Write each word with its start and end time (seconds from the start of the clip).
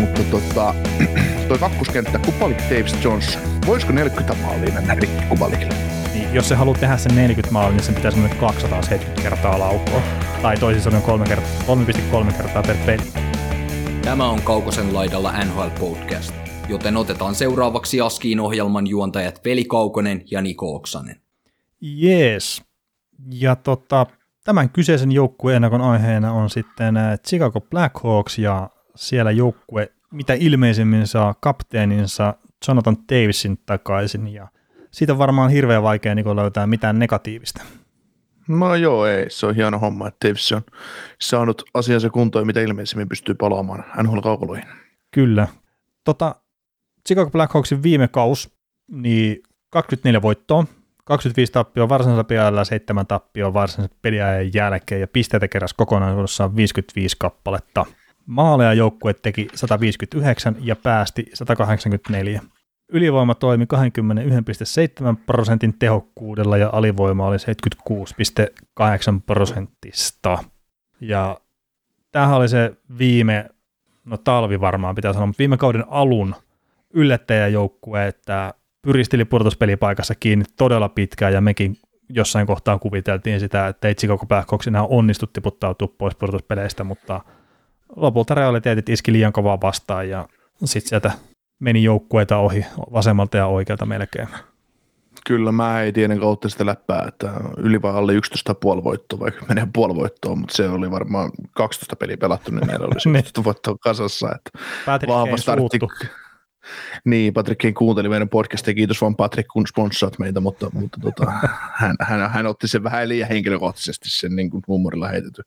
Mutta 0.00 0.20
tota, 0.30 0.74
toi 1.48 1.58
kakkoskenttä, 1.58 2.18
Kupalik 2.18 2.58
Davis 2.58 3.04
Johnson, 3.04 3.42
voisiko 3.66 3.92
40 3.92 4.34
maalia 4.42 4.74
mennä 4.74 4.94
rikki 4.94 5.24
Kupalikille? 5.28 5.74
Niin, 6.14 6.34
jos 6.34 6.48
se 6.48 6.54
haluaa 6.54 6.78
tehdä 6.78 6.96
sen 6.96 7.16
40 7.16 7.52
maalia, 7.52 7.76
niin 7.76 7.84
sen 7.84 7.94
pitäisi 7.94 8.18
mennä 8.18 8.36
270 8.36 9.22
kertaa 9.22 9.58
laukoa. 9.58 10.02
Tai 10.42 10.56
toisin 10.56 10.82
sanoen 10.82 11.02
3 11.02 11.26
kertaa, 11.26 11.76
3,3 12.24 12.32
kertaa 12.32 12.62
per 12.62 12.76
peli. 12.86 13.02
Tämä 14.02 14.28
on 14.28 14.42
Kaukosen 14.42 14.94
laidalla 14.94 15.32
NHL 15.44 15.68
Podcast, 15.80 16.34
joten 16.68 16.96
otetaan 16.96 17.34
seuraavaksi 17.34 18.00
Askiin 18.00 18.40
ohjelman 18.40 18.86
juontajat 18.86 19.40
Veli 19.44 19.64
Kaukonen 19.64 20.22
ja 20.30 20.42
Niko 20.42 20.74
Oksanen. 20.74 21.20
Jees. 21.80 22.62
Ja 23.30 23.56
tota, 23.56 24.06
tämän 24.44 24.70
kyseisen 24.70 25.12
joukkueen 25.12 25.56
ennakon 25.56 25.80
aiheena 25.80 26.32
on 26.32 26.50
sitten 26.50 26.96
äh, 26.96 27.18
Chicago 27.28 27.60
Blackhawks 27.60 28.38
ja 28.38 28.70
siellä 28.98 29.30
joukkue 29.30 29.92
mitä 30.10 30.34
ilmeisemmin 30.34 31.06
saa 31.06 31.34
kapteeninsa 31.40 32.34
Jonathan 32.68 32.96
Davisin 33.12 33.58
takaisin 33.66 34.28
ja 34.28 34.48
siitä 34.90 35.12
on 35.12 35.18
varmaan 35.18 35.50
hirveän 35.50 35.82
vaikea 35.82 36.14
niin 36.14 36.36
löytää 36.36 36.66
mitään 36.66 36.98
negatiivista. 36.98 37.62
No 38.48 38.74
joo, 38.74 39.06
ei. 39.06 39.30
Se 39.30 39.46
on 39.46 39.54
hieno 39.54 39.78
homma, 39.78 40.08
että 40.08 40.28
Davis 40.28 40.52
on 40.52 40.62
saanut 41.20 41.62
asiansa 41.74 42.10
kuntoon, 42.10 42.46
mitä 42.46 42.60
ilmeisemmin 42.60 43.08
pystyy 43.08 43.34
palaamaan 43.34 43.84
nhl 44.02 44.20
kaukoloihin. 44.20 44.68
Kyllä. 45.10 45.48
Tota, 46.04 46.34
Chicago 47.06 47.30
Blackhawksin 47.30 47.82
viime 47.82 48.08
kaus, 48.08 48.50
niin 48.90 49.42
24 49.70 50.22
voittoa, 50.22 50.64
25 51.04 51.52
tappioa 51.52 51.88
varsinaisella 51.88 52.24
peliajalla 52.24 52.60
ja 52.60 52.64
7 52.64 53.06
tappioa 53.06 53.52
varsinaisen 53.52 53.96
peliajan 54.02 54.54
jälkeen 54.54 55.00
ja 55.00 55.08
pisteitä 55.08 55.48
keräsi 55.48 55.74
kokonaisuudessaan 55.74 56.56
55 56.56 57.16
kappaletta. 57.18 57.86
Maaleja 58.28 58.72
joukkue 58.72 59.14
teki 59.14 59.48
159 59.54 60.56
ja 60.60 60.76
päästi 60.76 61.30
184. 61.34 62.40
Ylivoima 62.88 63.34
toimi 63.34 63.64
21,7 63.64 65.16
prosentin 65.26 65.74
tehokkuudella 65.78 66.56
ja 66.56 66.70
alivoima 66.72 67.26
oli 67.26 67.36
76,8 67.36 69.20
prosentista. 69.26 70.38
Ja 71.00 71.40
tämähän 72.12 72.36
oli 72.36 72.48
se 72.48 72.72
viime, 72.98 73.50
no 74.04 74.16
talvi 74.16 74.60
varmaan 74.60 74.94
pitää 74.94 75.12
sanoa, 75.12 75.26
mutta 75.26 75.38
viime 75.38 75.56
kauden 75.56 75.84
alun 75.88 76.34
yllättäjäjoukkue, 76.94 78.06
että 78.06 78.54
pyristeli 78.82 79.24
pudotuspelipaikassa 79.24 80.14
kiinni 80.14 80.44
todella 80.56 80.88
pitkään 80.88 81.32
ja 81.32 81.40
mekin 81.40 81.76
jossain 82.08 82.46
kohtaa 82.46 82.78
kuviteltiin 82.78 83.40
sitä, 83.40 83.66
että 83.66 83.88
ei 83.88 83.94
Chicago 83.94 84.26
Blackhawks 84.26 84.66
enää 84.66 84.82
onnistu 84.82 85.26
tiputtautua 85.26 85.88
pois 85.98 86.14
pudotuspeleistä, 86.14 86.84
mutta 86.84 87.20
lopulta 87.96 88.34
realiteetit 88.34 88.88
iski 88.88 89.12
liian 89.12 89.32
kovaa 89.32 89.60
vastaan 89.60 90.08
ja 90.08 90.28
sitten 90.64 90.88
sieltä 90.88 91.12
meni 91.58 91.82
joukkueita 91.82 92.36
ohi 92.36 92.66
vasemmalta 92.92 93.36
ja 93.36 93.46
oikealta 93.46 93.86
melkein. 93.86 94.28
Kyllä, 95.26 95.52
mä 95.52 95.82
ei 95.82 95.92
tiedä 95.92 96.16
kautta 96.16 96.48
sitä 96.48 96.66
läppää, 96.66 97.04
että 97.08 97.32
yli 97.56 97.82
vai 97.82 97.94
alle 97.94 98.12
11,5 98.12 98.84
voittoa 98.84 99.20
vai 99.20 99.30
10,5 99.30 99.36
voittoa, 99.76 100.34
mutta 100.34 100.56
se 100.56 100.68
oli 100.68 100.90
varmaan 100.90 101.30
12 101.52 101.96
peliä 101.96 102.16
pelattu, 102.16 102.50
niin 102.50 102.66
meillä 102.66 102.86
oli 102.86 102.94
11 103.18 103.44
voittoa 103.44 103.76
kasassa. 103.80 104.28
Että 104.34 104.50
Patrick 104.86 105.12
vahva 105.12 105.36
startti. 105.36 105.78
Niin, 107.04 107.34
Patrick 107.34 107.74
kuunteli 107.74 108.08
meidän 108.08 108.28
podcastia, 108.28 108.74
kiitos 108.74 109.00
vaan 109.00 109.16
Patrick, 109.16 109.48
kun 109.52 109.66
sponssaat 109.66 110.18
meitä, 110.18 110.40
mutta, 110.40 110.70
mutta 110.72 111.00
tota, 111.00 111.32
hän, 111.80 111.96
hän, 112.00 112.30
hän, 112.30 112.46
otti 112.46 112.68
sen 112.68 112.82
vähän 112.82 113.08
liian 113.08 113.28
henkilökohtaisesti 113.28 114.10
sen 114.10 114.36
niin 114.36 114.50
kuin 114.50 114.62
huumorilla 114.66 115.08
heitetty. 115.08 115.42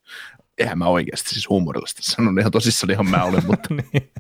Eihän 0.62 0.78
mä 0.78 0.86
oikeasti 0.86 1.30
siis 1.30 1.50
huumorilla 1.50 1.88
sitä 1.88 2.02
sanon, 2.04 2.40
ihan 2.40 2.52
tosissaan 2.52 2.92
ihan 2.92 3.10
mä 3.10 3.24
olen, 3.24 3.46
mutta... 3.46 3.74
niin. 3.94 4.12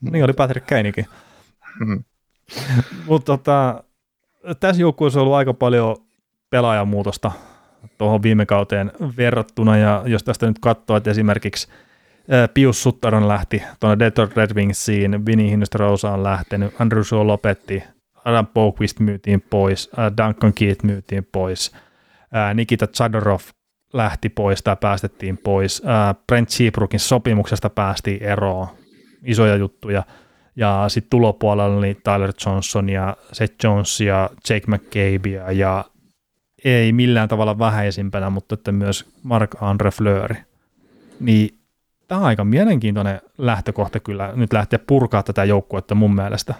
niin 0.00 0.24
oli 0.24 0.32
Patrick 0.32 0.66
Kainikin. 0.66 1.06
Hmm. 1.78 2.04
mutta 3.06 3.26
tota, 3.32 3.84
tässä 4.60 4.82
joukkueessa 4.82 5.20
on 5.20 5.22
ollut 5.22 5.36
aika 5.36 5.54
paljon 5.54 5.96
pelaajamuutosta 6.50 7.32
tuohon 7.98 8.22
viime 8.22 8.46
kauteen 8.46 8.92
verrattuna, 9.16 9.76
ja 9.76 10.02
jos 10.06 10.22
tästä 10.22 10.46
nyt 10.46 10.58
katsoo, 10.60 10.96
että 10.96 11.10
esimerkiksi 11.10 11.68
Pius 12.54 12.82
Suttaron 12.82 13.28
lähti 13.28 13.62
tuonne 13.80 14.04
Detroit 14.04 14.36
Red 14.36 14.54
Wingsiin, 14.54 15.26
Vinny 15.26 15.50
Hinostrosa 15.50 16.10
on 16.10 16.22
lähtenyt, 16.22 16.80
Andrew 16.80 17.02
Shaw 17.02 17.26
lopetti, 17.26 17.82
Adam 18.24 18.46
Boquist 18.46 19.00
myytiin 19.00 19.40
pois, 19.50 19.90
Duncan 20.16 20.52
Keith 20.54 20.84
myytiin 20.84 21.28
pois, 21.32 21.72
Nikita 22.54 22.86
Chadorov 22.86 23.40
lähti 23.92 24.28
pois 24.28 24.62
tai 24.62 24.76
päästettiin 24.80 25.38
pois, 25.38 25.82
Brent 26.26 26.48
Seabrookin 26.48 27.00
sopimuksesta 27.00 27.70
päästiin 27.70 28.22
eroon, 28.22 28.66
isoja 29.24 29.56
juttuja, 29.56 30.02
ja 30.56 30.84
sitten 30.88 31.10
tulopuolella 31.10 31.76
oli 31.76 31.94
Tyler 31.94 32.32
Johnson 32.46 32.88
ja 32.88 33.16
Seth 33.32 33.54
Jones 33.64 34.00
ja 34.00 34.30
Jake 34.50 34.66
McCabe 34.66 35.52
ja 35.52 35.84
ei 36.64 36.92
millään 36.92 37.28
tavalla 37.28 37.58
vähäisimpänä, 37.58 38.30
mutta 38.30 38.54
että 38.54 38.72
myös 38.72 39.10
Mark-Andre 39.22 39.90
Fleury. 39.90 40.36
Niin 41.20 41.58
tämä 42.08 42.20
on 42.20 42.26
aika 42.26 42.44
mielenkiintoinen 42.44 43.20
lähtökohta 43.38 44.00
kyllä 44.00 44.32
nyt 44.34 44.52
lähteä 44.52 44.78
purkaa 44.86 45.22
tätä 45.22 45.44
joukkuetta 45.44 45.94
mun 45.94 46.14
mielestä. 46.14 46.54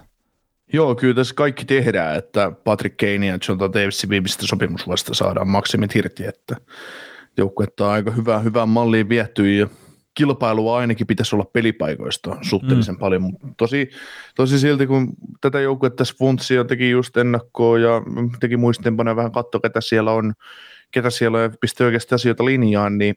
Joo, 0.73 0.95
kyllä 0.95 1.15
tässä 1.15 1.35
kaikki 1.35 1.65
tehdään, 1.65 2.17
että 2.17 2.53
Patrick 2.65 2.97
Kane 2.97 3.27
ja 3.27 3.39
Jonathan 3.49 3.73
Davisin 3.73 4.11
viimeistä 4.11 4.47
sopimusvuodesta 4.47 5.15
saadaan 5.15 5.49
maksimit 5.49 5.97
irti, 5.97 6.27
että 6.27 6.57
joukkuetta 7.37 7.87
on 7.87 7.93
aika 7.93 8.11
hyvää, 8.11 8.39
hyvää 8.39 8.67
malliin 8.67 9.09
viehty 9.09 9.55
ja 9.57 9.69
kilpailua 10.15 10.79
ainakin 10.79 11.07
pitäisi 11.07 11.37
olla 11.37 11.45
pelipaikoista 11.53 12.37
suhteellisen 12.43 12.95
mm. 12.95 12.99
paljon, 12.99 13.23
mutta 13.23 13.47
tosi, 13.57 13.91
tosi 14.35 14.59
silti 14.59 14.87
kun 14.87 15.13
tätä 15.41 15.61
joukkuetta 15.61 16.05
Spuntsia 16.05 16.65
teki 16.65 16.91
just 16.91 17.17
ennakkoa 17.17 17.79
ja 17.79 18.03
teki 18.41 18.57
muistinpanoja 18.57 19.17
vähän 19.17 19.33
katsoa, 19.33 19.61
ketä 19.61 19.81
siellä 19.81 20.13
on, 20.13 20.33
ketä 20.91 21.11
siellä 21.11 21.39
on 21.39 21.45
ja 21.45 21.51
pisti 21.61 21.85
oikeasti 21.85 22.15
asioita 22.15 22.45
linjaan, 22.45 22.99
niin 22.99 23.15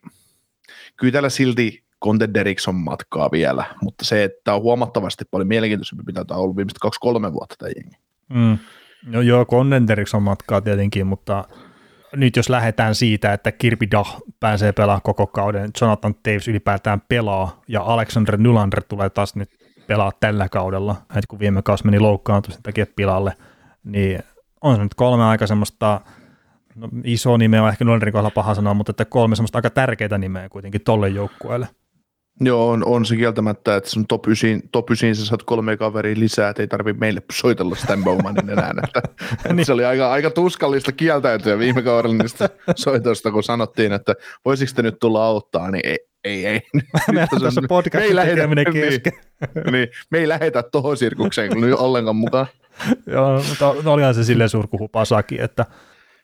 kyllä 0.97 1.12
täällä 1.12 1.29
silti 1.29 1.84
contenderiksi 2.03 2.69
on 2.69 2.75
matkaa 2.75 3.31
vielä, 3.31 3.66
mutta 3.81 4.06
se, 4.06 4.23
että 4.23 4.53
on 4.53 4.62
huomattavasti 4.62 5.25
paljon 5.31 5.47
mielenkiintoisempi, 5.47 6.03
mitä 6.06 6.25
tämä 6.25 6.38
on 6.38 6.44
ollut 6.44 6.57
viimeiset 6.57 6.79
kaksi-kolme 6.79 7.34
vuotta 7.34 7.56
tämä 7.57 7.72
jengi. 7.75 7.97
Mm. 8.29 8.57
No 9.06 9.22
joo, 9.22 9.46
contenderiksi 9.46 10.18
on 10.18 10.23
matkaa 10.23 10.62
tietenkin, 10.62 11.07
mutta 11.07 11.46
nyt 12.16 12.35
jos 12.35 12.50
lähdetään 12.50 12.96
siitä, 12.96 13.34
että 13.34 13.51
Kirby 13.51 13.88
Dah 13.91 14.18
pääsee 14.40 14.72
pelaamaan 14.72 15.01
koko 15.01 15.28
kauden, 15.28 15.72
Jonathan 15.81 16.16
Davis 16.28 16.47
ylipäätään 16.47 17.01
pelaa, 17.07 17.62
ja 17.68 17.81
Alexander 17.81 18.38
Nylander 18.38 18.84
tulee 18.84 19.09
taas 19.09 19.35
nyt 19.35 19.50
pelaa 19.88 20.12
tällä 20.19 20.50
kaudella, 20.50 20.96
että 21.02 21.28
kun 21.28 21.40
viime 21.40 21.62
kausi 21.62 21.85
meni 21.85 22.00
loukkaantumisen 22.00 22.63
takia 22.63 22.85
pilalle, 22.96 23.34
niin 23.84 24.19
on 24.62 24.75
se 24.75 24.84
nyt 24.84 24.94
kolme 24.94 25.23
aika 25.23 25.47
semmoista, 25.47 26.02
no 26.75 26.90
iso 27.03 27.38
nimeä 27.38 27.69
ehkä 27.69 27.85
Nylanderin 27.85 28.12
kohdalla 28.12 28.31
paha 28.35 28.56
sanoa, 28.56 28.73
mutta 28.73 28.91
että 28.91 29.06
kolme 29.06 29.35
semmoista 29.35 29.57
aika 29.57 29.69
tärkeitä 29.69 30.18
nimeä 30.18 30.50
kuitenkin 30.50 30.81
tolle 30.81 31.09
joukkueelle. 31.09 31.68
Joo, 32.42 32.70
on, 32.70 32.86
on 32.86 33.06
se 33.06 33.16
kieltämättä, 33.16 33.76
että 33.76 33.90
sun 33.90 34.08
top 34.08 34.28
9, 34.28 34.62
top 34.72 34.92
9 34.92 35.16
sä 35.16 35.26
saat 35.26 35.44
kolme 35.44 35.78
kaveria 35.78 36.20
lisää, 36.20 36.50
että 36.50 36.62
ei 36.62 36.68
tarvitse 36.68 37.00
meille 37.00 37.22
soitella 37.32 37.76
Stan 37.76 38.03
Bowmanin 38.03 38.50
enää. 38.50 38.74
Että, 38.84 39.02
niin. 39.53 39.66
Se 39.66 39.74
oli 39.74 39.85
aika, 39.85 40.12
aika 40.12 40.30
tuskallista 40.30 40.91
kieltäytyä 40.91 41.59
viime 41.59 41.82
kaudella 41.82 42.16
niistä 42.18 42.50
soitoista, 42.76 43.32
kun 43.32 43.44
sanottiin, 43.44 43.91
että 43.91 44.16
voisiko 44.46 44.72
te 44.76 44.82
nyt 44.82 45.00
tulla 45.00 45.26
auttaa, 45.26 45.72
niin 45.72 45.85
ei, 45.85 45.97
ei, 46.24 46.46
ei. 46.46 46.62
Meillä 47.12 47.28
on 47.32 47.41
tässä 47.41 47.62
tekeminen 48.26 48.66
niin, 48.74 48.90
kesken. 48.90 49.14
Niin, 49.56 49.72
niin, 49.74 49.88
me 50.12 50.18
ei 50.18 50.28
lähetä 50.28 50.64
tuohon 50.64 50.97
sirkukseen 50.97 51.50
kyllä 51.50 51.68
nyt 51.68 51.76
ollenkaan 51.79 52.16
mukaan. 52.16 52.47
Joo, 53.08 53.44
mutta 53.50 53.76
no 53.84 53.94
olihan 53.94 54.16
se 54.16 54.24
silleen 54.24 54.50
surkuhupasakin, 54.50 55.41
että 55.41 55.66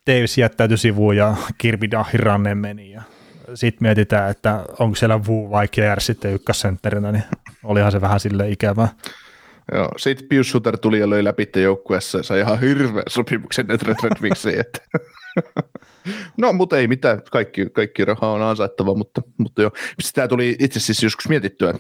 Davis 0.08 0.38
jättäytyi 0.38 0.78
sivuun 0.78 1.18
ja 1.18 1.36
Kirby 1.58 1.92
Dahin 1.92 2.20
ranne 2.20 2.56
meni 2.56 2.92
ja 2.92 3.02
sitten 3.54 3.86
mietitään, 3.86 4.32
että 4.32 4.66
onko 4.80 4.96
siellä 4.96 5.20
Wu 5.28 5.50
vai 5.52 5.68
Kier 5.68 6.02
sitten 6.02 6.34
ykkössentterinä, 6.34 7.12
niin 7.12 7.24
olihan 7.64 7.92
se 7.92 8.02
vähän 8.02 8.20
sille 8.20 8.50
ikävää. 8.50 8.88
Joo, 9.72 9.92
sitten 9.98 10.28
Pius 10.28 10.52
Suter 10.52 10.78
tuli 10.78 11.00
ja 11.00 11.10
löi 11.10 11.24
läpi 11.24 11.50
joukkueessa 11.56 12.18
ja 12.18 12.24
sai 12.24 12.40
ihan 12.40 12.60
hirveän 12.60 13.04
sopimuksen 13.10 13.70
Red 13.70 13.80
Red 14.04 14.22
Wingsiin, 14.22 14.60
että 14.60 14.80
No, 16.38 16.54
mutta 16.54 16.78
ei 16.78 16.88
mitään, 16.88 17.22
kaikki, 17.32 17.70
kaikki 17.70 18.06
raha 18.06 18.32
on 18.32 18.42
ansaittava, 18.42 18.96
mutta, 18.96 19.22
mutta 19.38 19.62
joo. 19.62 19.72
Tämä 20.14 20.28
tuli 20.28 20.56
itse 20.60 20.80
asiassa 20.80 21.06
joskus 21.06 21.30
mietittyä, 21.30 21.74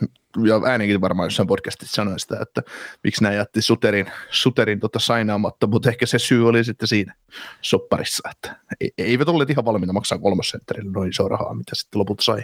ja 0.45 0.61
äänenkin 0.65 1.01
varmaan 1.01 1.25
jossain 1.25 1.47
podcastissa 1.47 1.95
sanoi 1.95 2.19
sitä, 2.19 2.37
että 2.41 2.61
miksi 3.03 3.23
nämä 3.23 3.35
jätti 3.35 3.61
Suterin, 3.61 4.11
Suterin 4.29 4.79
tota 4.79 4.99
sainaamatta, 4.99 5.67
mutta 5.67 5.89
ehkä 5.89 6.05
se 6.05 6.19
syy 6.19 6.47
oli 6.47 6.63
sitten 6.63 6.87
siinä 6.87 7.15
sopparissa, 7.61 8.29
että 8.31 8.59
eivät 8.97 9.29
olleet 9.29 9.49
ihan 9.49 9.65
valmiita 9.65 9.93
maksaa 9.93 10.17
kolmosentterille 10.17 10.91
noin 10.91 11.09
iso 11.09 11.27
rahaa, 11.27 11.53
mitä 11.53 11.71
sitten 11.75 11.99
lopulta 11.99 12.23
sai. 12.23 12.43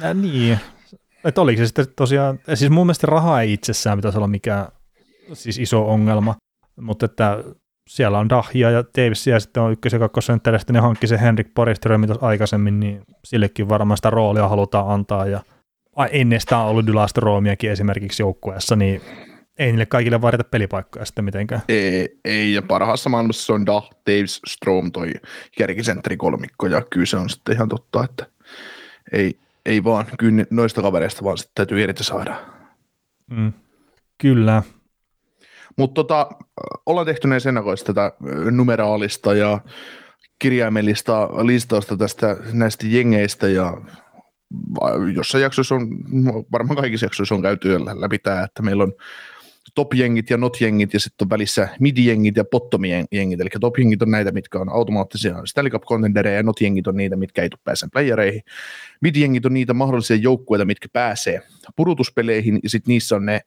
Ja 0.00 0.14
niin, 0.14 0.60
että 1.24 1.40
oliko 1.40 1.58
se 1.58 1.66
sitten 1.66 1.86
tosiaan, 1.96 2.40
siis 2.54 2.70
mun 2.70 2.86
mielestä 2.86 3.06
raha 3.06 3.40
ei 3.40 3.52
itsessään 3.52 3.98
pitäisi 3.98 4.18
olla 4.18 4.26
mikään 4.28 4.66
siis 5.32 5.58
iso 5.58 5.88
ongelma, 5.88 6.36
mutta 6.80 7.06
että 7.06 7.44
siellä 7.90 8.18
on 8.18 8.28
Dahia 8.28 8.70
ja 8.70 8.84
Davis 8.98 9.26
ja 9.26 9.40
sitten 9.40 9.62
on 9.62 9.72
ykkös- 9.72 9.92
ja 9.92 9.98
kakkosentteristä, 9.98 10.72
ne 10.72 10.78
hankki 10.78 11.06
se 11.06 11.20
Henrik 11.20 11.54
Poriströmi 11.54 12.06
aikaisemmin, 12.20 12.80
niin 12.80 13.02
sillekin 13.24 13.68
varmaan 13.68 13.96
sitä 13.96 14.10
roolia 14.10 14.48
halutaan 14.48 14.90
antaa 14.90 15.26
ja 15.26 15.40
ennestään 16.10 16.66
ollut 16.66 16.86
Dylastroomiakin 16.86 17.70
esimerkiksi 17.70 18.22
joukkueessa, 18.22 18.76
niin 18.76 19.00
ei 19.58 19.66
niille 19.66 19.86
kaikille 19.86 20.20
varita 20.20 20.44
pelipaikkoja 20.44 21.04
sitten 21.04 21.24
mitenkään. 21.24 21.62
Ei, 21.68 22.18
ei 22.24 22.54
ja 22.54 22.62
parhaassa 22.62 23.10
maailmassa 23.10 23.46
se 23.46 23.52
on 23.52 23.66
Dah, 23.66 23.90
Davis, 24.06 24.40
Strom, 24.46 24.92
toi 24.92 25.12
kärkisentteri 25.58 26.16
kolmikko, 26.16 26.66
ja 26.66 26.82
kyllä 26.90 27.06
se 27.06 27.16
on 27.16 27.30
sitten 27.30 27.54
ihan 27.54 27.68
totta, 27.68 28.04
että 28.04 28.26
ei, 29.12 29.38
ei 29.66 29.84
vaan, 29.84 30.06
kyllä 30.18 30.44
noista 30.50 30.82
kavereista 30.82 31.24
vaan 31.24 31.38
sitten 31.38 31.54
täytyy 31.54 31.82
irti 31.82 32.04
saada. 32.04 32.36
Mm, 33.30 33.52
kyllä. 34.18 34.62
Mutta 35.80 35.94
tota, 35.94 36.28
ollaan 36.86 37.06
tehty 37.06 37.28
näin 37.28 37.48
ennakoista 37.48 37.94
tätä 37.94 38.12
numeraalista 38.50 39.34
ja 39.34 39.60
kirjaimellista 40.38 41.28
listausta 41.46 41.96
tästä 41.96 42.36
näistä 42.52 42.86
jengeistä 42.86 43.48
ja 43.48 43.76
jossain 45.14 45.42
jaksoissa 45.42 45.74
on, 45.74 45.88
varmaan 46.52 46.76
kaikissa 46.76 47.06
jaksoissa 47.06 47.34
on 47.34 47.42
käyty 47.42 47.84
läpi 47.84 48.18
tämä, 48.18 48.42
että 48.42 48.62
meillä 48.62 48.82
on 48.82 48.92
top-jengit 49.74 50.30
ja 50.30 50.36
not-jengit 50.36 50.94
ja 50.94 51.00
sitten 51.00 51.24
on 51.24 51.30
välissä 51.30 51.68
mid-jengit 51.80 52.36
ja 52.36 52.44
bottom-jengit, 52.44 53.40
eli 53.40 53.48
top-jengit 53.60 54.02
on 54.02 54.10
näitä, 54.10 54.32
mitkä 54.32 54.58
on 54.58 54.68
automaattisia 54.68 55.36
Stanley 55.44 55.70
Cup 55.70 55.82
ja 56.36 56.42
not-jengit 56.42 56.86
on 56.86 56.96
niitä, 56.96 57.16
mitkä 57.16 57.42
ei 57.42 57.50
tule 57.50 57.60
pääsemään 57.64 57.90
playereihin. 57.90 58.42
Mid-jengit 59.00 59.46
on 59.46 59.54
niitä 59.54 59.74
mahdollisia 59.74 60.16
joukkueita, 60.16 60.64
mitkä 60.64 60.88
pääsee 60.92 61.42
purutuspeleihin 61.76 62.60
ja 62.62 62.70
sitten 62.70 62.92
niissä 62.92 63.16
on 63.16 63.26
ne 63.26 63.40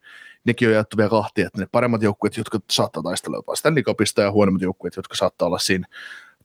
nekin 0.45 0.67
on 0.67 0.73
jaettu 0.73 0.97
vielä 0.97 1.09
kahtia, 1.09 1.47
että 1.47 1.61
ne 1.61 1.67
paremmat 1.71 2.01
joukkueet, 2.01 2.37
jotka 2.37 2.59
saattaa 2.71 3.03
taistella 3.03 3.37
jopa 3.37 3.55
Stanley 3.55 3.83
Cupista 3.83 4.21
ja 4.21 4.31
huonommat 4.31 4.61
joukkueet, 4.61 4.95
jotka 4.95 5.15
saattaa 5.15 5.45
olla 5.45 5.59
siinä 5.59 5.87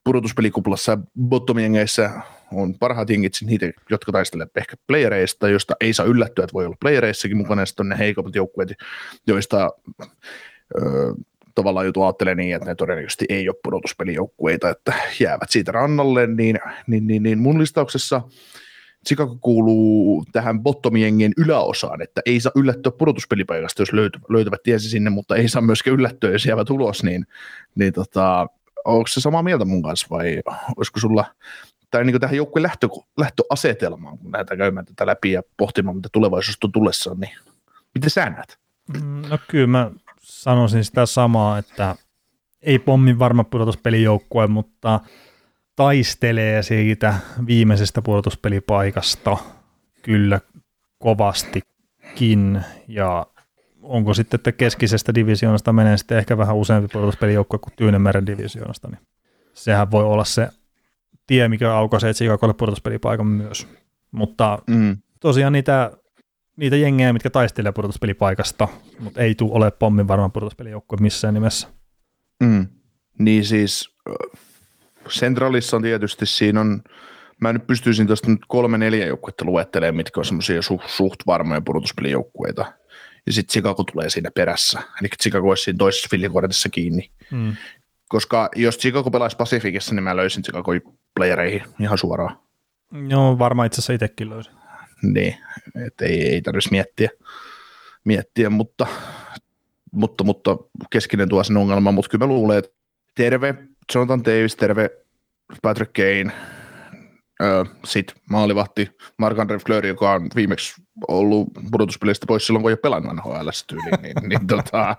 pudotuspelikuplassa 0.09 0.93
ja 0.93 0.99
bottomjengeissä 1.21 2.11
on 2.53 2.79
parhaat 2.79 3.11
jengit 3.11 3.33
niitä, 3.45 3.71
jotka 3.91 4.13
taistelevat 4.13 4.57
ehkä 4.57 4.77
playereista, 4.87 5.49
joista 5.49 5.77
ei 5.81 5.93
saa 5.93 6.07
yllättyä, 6.07 6.45
että 6.45 6.55
voi 6.55 6.67
olla 6.67 6.77
playereissakin 6.81 7.37
mukana, 7.37 7.63
ja 7.63 7.67
sitten 7.67 7.85
on 7.85 7.89
ne 7.89 7.99
heikommat 7.99 8.35
joukkueet, 8.35 8.73
joista 9.27 9.71
ö, 10.77 10.81
tavallaan 11.55 11.87
joutuu 11.87 12.03
ajattelemaan 12.03 12.37
niin, 12.37 12.57
että 12.57 12.69
ne 12.69 12.75
todennäköisesti 12.75 13.25
ei 13.29 13.49
ole 13.49 13.57
pudotuspelijoukkueita, 13.63 14.71
että 14.71 14.93
jäävät 15.21 15.51
siitä 15.51 15.73
rannalle, 15.73 16.27
niin, 16.27 16.59
niin, 16.87 17.07
niin, 17.07 17.23
niin 17.23 17.39
mun 17.39 17.59
listauksessa 17.61 18.23
Chicago 19.09 19.39
kuuluu 19.41 20.25
tähän 20.33 20.61
bottomjengien 20.61 21.33
yläosaan, 21.37 22.03
että 22.03 22.21
ei 22.27 22.41
saa 22.41 22.53
yllättyä 22.55 22.93
pudotuspelipaikasta, 22.99 23.83
jos 23.83 23.93
löytyvät, 23.93 24.31
löytävät 24.31 24.63
tiesi 24.63 24.89
sinne, 24.89 25.11
mutta 25.11 25.37
ei 25.37 25.49
saa 25.49 25.63
myöskään 25.63 25.95
yllättyä, 25.95 26.31
jos 26.31 26.47
jäävät 26.47 26.71
ulos, 26.71 27.03
niin, 27.03 27.27
niin 27.75 27.93
tota, 27.93 28.47
onko 28.85 29.07
se 29.07 29.21
samaa 29.21 29.43
mieltä 29.43 29.65
mun 29.65 29.83
kanssa 29.83 30.07
vai 30.11 30.43
olisiko 30.77 31.01
sulla 31.01 31.25
tai 31.91 32.05
niin 32.05 32.21
tähän 32.21 32.37
joukkueen 32.37 32.63
lähtö, 32.63 32.89
lähtöasetelmaan, 33.19 34.19
kun 34.19 34.33
lähdetään 34.33 34.59
käymään 34.59 34.87
tätä 34.87 35.07
läpi 35.07 35.33
ja 35.33 35.43
pohtimaan, 35.57 35.97
mitä 35.97 36.09
tulevaisuus 36.13 36.59
on 36.65 36.73
tullessaan, 36.73 37.21
niin 37.21 37.33
miten 37.95 38.11
sä 38.11 38.31
näet? 38.31 38.59
Mm, 39.03 39.23
no 39.29 39.39
kyllä 39.49 39.67
mä 39.67 39.91
sanoisin 40.21 40.85
sitä 40.85 41.07
samaa, 41.07 41.59
että 41.59 41.97
ei 42.63 42.79
pommin 42.79 43.19
varma 43.19 43.45
pudotuspelijoukkue, 43.45 44.47
mutta 44.47 45.01
taistelee 45.77 46.63
siitä 46.63 47.15
viimeisestä 47.47 48.03
pudotuspelipaikasta 48.03 49.37
kyllä 50.03 50.41
kovastikin 50.99 52.63
ja 52.89 53.27
onko 53.89 54.15
sitten, 54.15 54.39
että 54.39 54.53
keskisestä 54.53 55.15
divisioonasta 55.15 55.73
menee 55.73 55.97
sitten 55.97 56.19
ehkä 56.19 56.39
vähän 56.39 56.57
useampi 56.57 56.89
pudotuspelijoukkue 56.93 57.59
kuin 57.59 57.73
Tyynemeren 57.77 58.27
divisioonasta, 58.27 58.89
niin 58.89 59.01
sehän 59.55 59.91
voi 59.91 60.05
olla 60.05 60.25
se 60.25 60.49
tie, 61.27 61.49
mikä 61.49 61.75
aukaisee 61.75 62.13
Chicagolle 62.13 62.55
pudotuspelipaikan 62.55 63.27
myös. 63.27 63.69
Mutta 64.11 64.59
mm. 64.67 64.97
tosiaan 65.21 65.53
niitä, 65.53 65.91
niitä 66.57 66.77
jengejä, 66.77 67.13
mitkä 67.13 67.31
taistelee 67.31 67.73
pudotuspelipaikasta, 67.73 68.69
mutta 68.99 69.21
ei 69.21 69.35
tule 69.35 69.53
ole 69.53 69.71
pommin 69.71 70.09
varmaan 70.09 70.33
pudotuspelijoukkue 70.33 70.99
missään 71.01 71.35
nimessä. 71.35 71.69
Mm. 72.43 72.67
Niin 73.19 73.45
siis 73.45 73.97
Centralissa 75.09 75.77
on 75.77 75.83
tietysti, 75.83 76.27
siinä 76.27 76.61
on, 76.61 76.83
mä 77.41 77.53
nyt 77.53 77.67
pystyisin 77.67 78.07
tuosta 78.07 78.31
nyt 78.31 78.41
kolme 78.49 78.79
neljä 78.79 79.07
joukkuetta 79.07 79.45
luettelemaan, 79.45 79.97
mitkä 79.97 80.21
on 80.21 80.25
semmoisia 80.25 80.63
su, 80.63 80.81
suht 80.87 81.21
varmoja 81.27 81.61
pudotuspelijoukkueita. 81.61 82.73
Ja 83.29 83.33
sitten 83.33 83.53
Chicago 83.53 83.85
tulee 83.85 84.11
siinä 84.11 84.31
perässä. 84.35 84.81
Eli 85.01 85.09
Chicago 85.23 85.49
olisi 85.49 85.63
siinä 85.63 85.79
toisessa 85.79 86.09
fillikortissa 86.11 86.69
kiinni. 86.69 87.11
Mm. 87.31 87.57
Koska 88.09 88.49
jos 88.57 88.79
Chicago 88.79 89.11
pelaisi 89.11 89.37
Pacificissa, 89.37 89.95
niin 89.95 90.03
mä 90.03 90.17
löysin 90.17 90.43
Chicago 90.43 90.73
playereihin 91.15 91.63
ihan 91.81 91.99
suoraan. 91.99 92.39
Joo, 93.09 93.39
varmaan 93.39 93.67
itse 93.67 93.81
asiassa 93.81 93.93
itsekin 93.93 94.31
löysin. 94.31 94.53
Niin, 95.03 95.37
että 95.87 96.05
ei, 96.05 96.29
ei 96.29 96.43
tarvitsisi 96.43 96.73
miettiä, 96.75 97.11
miettiä 98.05 98.51
mutta, 98.51 98.87
mutta, 99.93 100.25
mutta 100.25 100.57
keskinen 100.91 101.29
tuo 101.29 101.45
sen 101.45 101.57
ongelma, 101.57 101.93
mutta 101.93 102.11
kyllä 102.11 102.27
mä 102.27 102.33
luulen, 102.33 102.59
että 102.59 102.71
terve 103.15 103.55
Jonathan 103.95 104.25
Davis, 104.25 104.57
terve 104.57 104.91
Patrick 105.63 105.93
Kane, 105.93 106.33
sitten 107.85 108.17
maalivahti 108.31 108.91
Mark-André 109.23 109.59
Fleur, 109.67 109.87
joka 109.87 110.13
on 110.13 110.29
viimeksi 110.37 110.83
ollut 111.09 111.49
pudotuspeleistä 111.71 112.27
pois 112.27 112.47
silloin, 112.47 112.63
kun 112.63 112.71
ei 112.71 112.73
ole 112.73 112.79
pelannut 112.83 113.17
NHL 113.17 113.49
tyyliin, 113.67 114.03
niin, 114.03 114.29
niin 114.29 114.47
tota, 114.47 114.97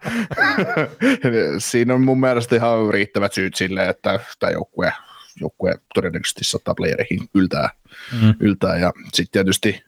siinä 1.58 1.94
on 1.94 2.02
mun 2.02 2.20
mielestä 2.20 2.56
ihan 2.56 2.90
riittävät 2.90 3.34
syyt 3.34 3.56
sille, 3.56 3.90
että 3.90 4.20
tämä 4.40 4.52
joukkue, 4.52 4.94
joukkue 5.40 5.76
todennäköisesti 5.94 6.44
saattaa 6.44 6.76
playereihin 6.76 7.28
yltää, 7.36 7.70
mm. 8.22 8.34
yltää 8.40 8.78
ja 8.78 8.94
sitten 9.14 9.32
tietysti 9.32 9.84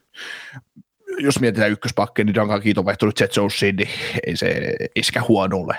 jos 1.20 1.40
mietitään 1.40 1.72
ykköspakkeja, 1.72 2.26
niin 2.26 2.36
Duncan 2.36 2.62
Keat 2.62 2.78
on 2.78 2.86
vaihtunut 2.86 3.20
Jet 3.20 3.36
Jonesiin, 3.36 3.76
niin 3.76 3.90
ei 4.28 4.36
se 4.36 4.76
iskä 4.96 5.22
huonolle. 5.28 5.78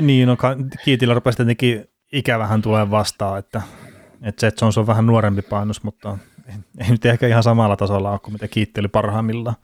Niin, 0.00 0.28
no 0.28 0.36
Kiitillä 0.84 1.14
rupesi 1.14 1.36
tietenkin 1.36 1.84
ikävähän 2.12 2.62
tulee 2.62 2.90
vastaan, 2.90 3.38
että, 3.38 3.62
että 4.22 4.46
Jet 4.46 4.60
Jones 4.60 4.78
on 4.78 4.86
vähän 4.86 5.06
nuorempi 5.06 5.42
painos, 5.42 5.82
mutta 5.82 6.18
ei, 6.48 6.54
ei 6.78 6.90
nyt 6.90 7.06
ehkä 7.06 7.26
ihan 7.26 7.42
samalla 7.42 7.76
tasolla 7.76 8.10
ole 8.10 8.18
kuin 8.18 8.32
mitä 8.32 8.48
Kiitti 8.48 8.80
oli 8.80 8.88
parhaimmillaan. 8.88 9.56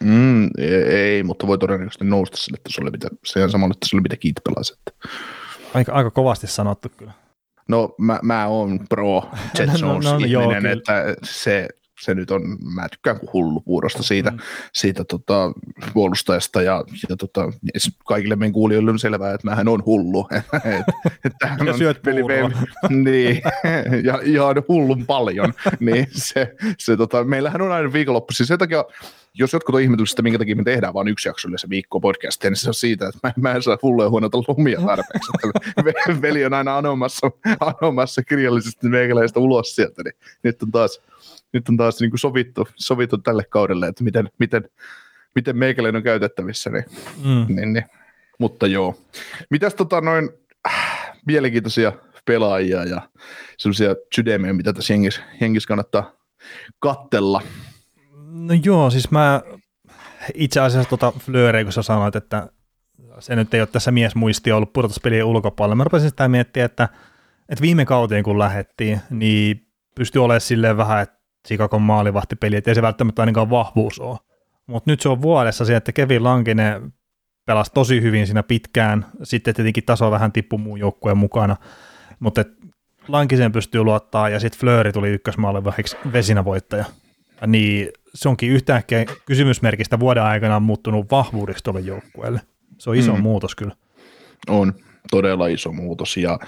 Mm, 0.00 0.50
ei, 0.88 1.22
mutta 1.22 1.46
voi 1.46 1.58
todennäköisesti 1.58 2.04
nousta 2.04 2.36
sille 2.36 2.58
tasolle, 2.62 2.90
mitä, 2.90 3.08
se 3.24 3.44
on 3.44 3.50
samalla 3.50 3.74
tasolle, 3.80 4.02
mitä 4.02 4.16
Kiitti 4.16 4.40
pelasi. 4.44 4.78
Aika, 5.74 5.92
aika 5.92 6.10
kovasti 6.10 6.46
sanottu 6.46 6.88
kyllä. 6.96 7.12
No 7.68 7.94
mä, 7.98 8.18
mä 8.22 8.46
oon 8.46 8.80
pro 8.88 9.30
Jet 9.58 9.68
Jones 9.68 9.80
no, 9.82 9.88
no, 9.88 9.98
no, 9.98 10.16
ihminen, 10.16 10.30
joo, 10.30 10.52
että 10.52 11.14
se, 11.22 11.68
se 12.02 12.14
nyt 12.14 12.30
on, 12.30 12.42
mä 12.74 12.88
tykkään 12.88 13.18
kuin 13.20 13.32
hullu 13.32 13.60
puurosta 13.60 14.02
siitä, 14.02 14.30
mm. 14.30 14.38
siitä 14.72 15.04
tota, 15.04 15.52
puolustajasta 15.92 16.62
ja, 16.62 16.84
ja 17.08 17.16
tota, 17.16 17.52
kaikille 18.06 18.36
meidän 18.36 18.52
kuulijoille 18.52 18.90
on 18.90 18.98
selvää, 18.98 19.34
että 19.34 19.50
mähän 19.50 19.68
on 19.68 19.82
hullu. 19.86 20.28
että 21.24 21.46
hän 21.46 21.66
ja 21.66 21.72
on 21.72 21.78
syöt 21.78 22.02
peli, 22.02 22.20
niin, 22.88 23.42
ja 24.06 24.20
ihan 24.24 24.56
hullun 24.68 25.06
paljon. 25.06 25.52
niin 25.80 26.06
se, 26.12 26.54
se, 26.78 26.96
tota, 26.96 27.24
meillähän 27.24 27.62
on 27.62 27.72
aina 27.72 27.92
viikonloppu, 27.92 28.32
siis 28.32 28.48
sen 28.48 28.58
takia 28.58 28.84
jos 29.34 29.52
jotkut 29.52 29.74
on 29.74 29.80
ihmetyksistä, 29.80 30.14
että 30.14 30.22
minkä 30.22 30.38
takia 30.38 30.56
me 30.56 30.64
tehdään 30.64 30.94
vain 30.94 31.08
yksi 31.08 31.28
jakso 31.28 31.48
se 31.56 31.68
viikko 31.70 32.00
podcastia, 32.00 32.50
niin 32.50 32.56
se 32.56 32.70
on 32.70 32.74
siitä, 32.74 33.08
että 33.08 33.18
mä, 33.22 33.32
mä 33.36 33.54
en 33.54 33.62
saa 33.62 33.78
hulluja 33.82 34.10
huonoita 34.10 34.38
lumia 34.48 34.80
tarpeeksi. 34.80 35.32
Veli 36.22 36.44
on 36.44 36.54
aina 36.54 36.78
anomassa, 36.78 37.30
anomassa 37.60 38.22
kirjallisesti 38.22 38.88
meikäläistä 38.88 39.40
ulos 39.40 39.76
sieltä, 39.76 40.02
niin 40.02 40.14
nyt 40.42 40.62
on 40.62 40.70
taas 40.70 41.00
nyt 41.52 41.68
on 41.68 41.76
taas 41.76 42.00
niin 42.00 42.10
kuin 42.10 42.18
sovittu, 42.18 42.68
sovittu 42.76 43.18
tälle 43.18 43.44
kaudelle, 43.44 43.86
että 43.86 44.04
miten, 44.04 44.30
miten, 44.38 44.68
miten 45.34 45.58
meikäläinen 45.58 45.96
on 45.98 46.02
käytettävissä. 46.02 46.70
Niin, 46.70 46.84
mm. 47.24 47.56
niin, 47.56 47.72
niin. 47.72 47.84
Mutta 48.38 48.66
joo. 48.66 48.98
Mitäs 49.50 49.74
tota 49.74 50.00
noin 50.00 50.30
äh, 50.68 51.12
mielenkiintoisia 51.26 51.92
pelaajia 52.24 52.84
ja 52.84 53.02
sellaisia 53.58 53.94
sydämiä, 54.14 54.52
mitä 54.52 54.72
tässä 54.72 54.92
jengissä, 54.92 55.22
jengissä 55.40 55.68
kannattaa 55.68 56.12
kattella? 56.78 57.42
No 58.32 58.54
joo, 58.64 58.90
siis 58.90 59.10
mä 59.10 59.42
itse 60.34 60.60
asiassa 60.60 60.90
tota 60.90 61.12
Flööreä, 61.18 61.64
kun 61.64 61.72
sä 61.72 61.82
sanoit, 61.82 62.16
että 62.16 62.48
se 63.18 63.36
nyt 63.36 63.54
ei 63.54 63.60
ole 63.60 63.68
tässä 63.72 63.90
miesmuisti 63.90 64.52
ollut 64.52 64.72
pudotuspelien 64.72 65.24
ulkopuolella. 65.24 65.74
Mä 65.74 65.84
rupesin 65.84 66.10
sitä 66.10 66.28
miettiä, 66.28 66.64
että 66.64 66.88
että 67.48 67.62
viime 67.62 67.84
kauteen 67.84 68.24
kun 68.24 68.38
lähettiin, 68.38 69.00
niin 69.10 69.66
pystyi 69.94 70.20
olemaan 70.20 70.40
silleen 70.40 70.76
vähän, 70.76 71.02
että 71.02 71.20
Chicagon 71.46 71.82
maalivahtipeli, 71.82 72.56
että 72.56 72.70
ei 72.70 72.74
se 72.74 72.82
välttämättä 72.82 73.22
ainakaan 73.22 73.50
vahvuus 73.50 73.98
ole. 73.98 74.18
Mutta 74.66 74.90
nyt 74.90 75.00
se 75.00 75.08
on 75.08 75.22
vuodessa 75.22 75.64
se, 75.64 75.76
että 75.76 75.92
Kevin 75.92 76.24
Lankinen 76.24 76.92
pelasi 77.46 77.70
tosi 77.74 78.02
hyvin 78.02 78.26
siinä 78.26 78.42
pitkään, 78.42 79.06
sitten 79.22 79.54
tietenkin 79.54 79.84
taso 79.84 80.10
vähän 80.10 80.32
tippui 80.32 80.58
muun 80.58 80.78
joukkueen 80.78 81.18
mukana, 81.18 81.56
mutta 82.20 82.44
Lankisen 83.08 83.52
pystyy 83.52 83.82
luottaa 83.84 84.28
ja 84.28 84.40
sitten 84.40 84.60
Flööri 84.60 84.92
tuli 84.92 85.10
ykkösmaalivahdiksi 85.10 85.96
vesinävoittaja. 86.12 86.84
Niin 87.46 87.88
se 88.14 88.28
onkin 88.28 88.50
yhtäkkiä 88.50 89.04
kysymysmerkistä 89.26 90.00
vuoden 90.00 90.22
aikana 90.22 90.60
muuttunut 90.60 91.10
vahvuudeksi 91.10 91.64
tuolle 91.64 91.80
joukkueelle. 91.80 92.40
Se 92.78 92.90
on 92.90 92.96
iso 92.96 93.16
mm. 93.16 93.22
muutos 93.22 93.54
kyllä. 93.54 93.74
On 94.48 94.72
todella 95.10 95.46
iso 95.46 95.72
muutos 95.72 96.16
ja 96.16 96.38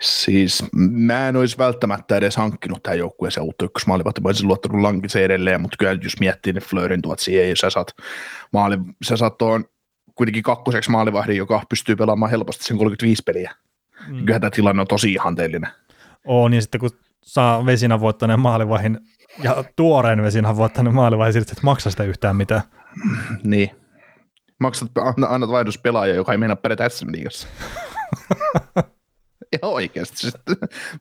siis 0.00 0.64
mä 0.90 1.28
en 1.28 1.36
olisi 1.36 1.58
välttämättä 1.58 2.16
edes 2.16 2.36
hankkinut 2.36 2.82
tähän 2.82 2.98
joukkueeseen 2.98 3.44
uutta 3.44 3.64
ykkösmaalivahti, 3.64 4.20
mä 4.20 4.28
olisin 4.28 4.48
luottanut 4.48 4.80
Lankisen 4.80 5.22
edelleen, 5.22 5.60
mutta 5.60 5.76
kyllä 5.78 5.98
jos 6.02 6.20
miettii, 6.20 6.52
niin 6.52 6.62
Flöörin 6.62 7.02
tuot 7.02 7.18
siihen 7.18 7.48
ja 7.48 7.56
sä 7.56 7.70
saat, 7.70 7.90
maali, 8.52 8.78
sä 9.04 9.16
saat 9.16 9.38
tuon 9.38 9.64
kuitenkin 10.14 10.42
kakkoseksi 10.42 10.90
maalivahdin, 10.90 11.36
joka 11.36 11.62
pystyy 11.68 11.96
pelaamaan 11.96 12.30
helposti 12.30 12.64
sen 12.64 12.78
35 12.78 13.22
peliä. 13.26 13.54
Mm. 14.08 14.24
Kyllä 14.24 14.40
tämä 14.40 14.50
tilanne 14.50 14.80
on 14.80 14.86
tosi 14.86 15.12
ihanteellinen. 15.12 15.70
On, 16.26 16.50
niin 16.50 16.62
sitten 16.62 16.80
kun 16.80 16.90
saa 17.24 17.66
vesinä 17.66 18.00
voittaneen 18.00 18.40
maalivahin 18.40 18.98
ja 19.42 19.64
tuoreen 19.76 20.22
vesinä 20.22 20.56
voittaneen 20.56 20.94
maalivahin, 20.94 21.32
sitten 21.32 21.54
et 21.58 21.62
maksa 21.62 21.90
sitä 21.90 22.04
yhtään 22.04 22.36
mitään. 22.36 22.62
niin. 23.44 23.70
Maksat, 24.60 24.90
annat 25.28 25.50
vaihdospelaaja, 25.50 26.14
joka 26.14 26.32
ei 26.32 26.38
mennä 26.38 26.56
pärjätä 26.56 26.88
SM-liigassa. 26.88 27.48
ihan 29.52 29.72
oikeasti. 29.72 30.16
Siis, 30.16 30.34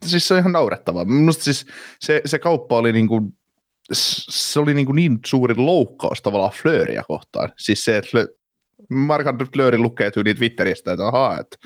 siis, 0.05 0.27
se 0.27 0.33
on 0.33 0.39
ihan 0.39 0.51
naurettavaa. 0.51 1.05
Minusta 1.05 1.43
siis 1.43 1.65
se, 1.99 2.21
se 2.25 2.39
kauppa 2.39 2.77
oli 2.77 2.93
niin 2.93 3.07
kuin, 3.07 3.37
se 3.91 4.59
oli 4.59 4.73
niin, 4.73 4.85
kuin 4.85 4.95
niin 4.95 5.19
suuri 5.25 5.55
loukkaus 5.55 6.21
tavallaan 6.21 6.51
Flööriä 6.51 7.03
kohtaan. 7.07 7.51
Siis 7.57 7.85
se, 7.85 7.97
että 7.97 8.17
Mark-Andre 8.89 9.47
Fleury 9.53 9.77
lukee 9.77 10.11
tyyliin 10.11 10.37
Twitteristä, 10.37 10.91
että 10.91 11.07
ahaa, 11.07 11.39
että, 11.39 11.57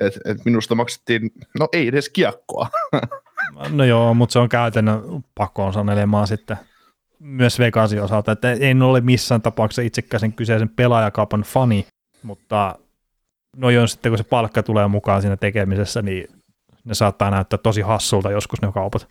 että, 0.00 0.20
että 0.24 0.42
minusta 0.44 0.74
maksettiin, 0.74 1.30
no 1.58 1.68
ei 1.72 1.88
edes 1.88 2.08
kiekkoa. 2.08 2.68
No 3.68 3.84
joo, 3.84 4.14
mutta 4.14 4.32
se 4.32 4.38
on 4.38 4.48
käytännön 4.48 5.02
pakkoon 5.34 5.72
sanelemaan 5.72 6.26
sitten 6.26 6.56
myös 7.18 7.58
Vegasin 7.58 8.02
osalta, 8.02 8.32
että 8.32 8.52
en 8.52 8.82
ole 8.82 9.00
missään 9.00 9.42
tapauksessa 9.42 9.82
itsekäisen 9.82 10.32
kyseisen 10.32 10.68
pelaajakaupan 10.68 11.42
fani, 11.42 11.86
mutta 12.22 12.78
no 13.56 13.70
joo, 13.70 13.86
sitten 13.86 14.10
kun 14.12 14.18
se 14.18 14.24
palkka 14.24 14.62
tulee 14.62 14.88
mukaan 14.88 15.22
siinä 15.22 15.36
tekemisessä, 15.36 16.02
niin 16.02 16.28
ne 16.84 16.94
saattaa 16.94 17.30
näyttää 17.30 17.58
tosi 17.58 17.80
hassulta 17.80 18.30
joskus 18.30 18.62
ne 18.62 18.72
kaupat. 18.72 19.08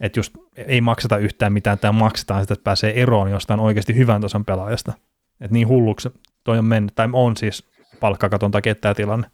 Että 0.00 0.18
just 0.18 0.34
ei 0.54 0.80
makseta 0.80 1.18
yhtään 1.18 1.52
mitään, 1.52 1.78
tai 1.78 1.92
maksetaan 1.92 2.40
sitä, 2.40 2.54
että 2.54 2.64
pääsee 2.64 3.02
eroon 3.02 3.30
jostain 3.30 3.60
oikeasti 3.60 3.96
hyvän 3.96 4.20
tason 4.20 4.44
pelaajasta. 4.44 4.92
Että 5.40 5.52
niin 5.52 5.68
hulluksi 5.68 6.08
toi 6.44 6.58
on 6.58 6.64
mennyt, 6.64 6.94
tai 6.94 7.08
on 7.12 7.36
siis 7.36 7.70
palkkakaton 8.00 8.50
takia 8.50 8.74
tämä 8.74 8.94
tilanne. 8.94 9.30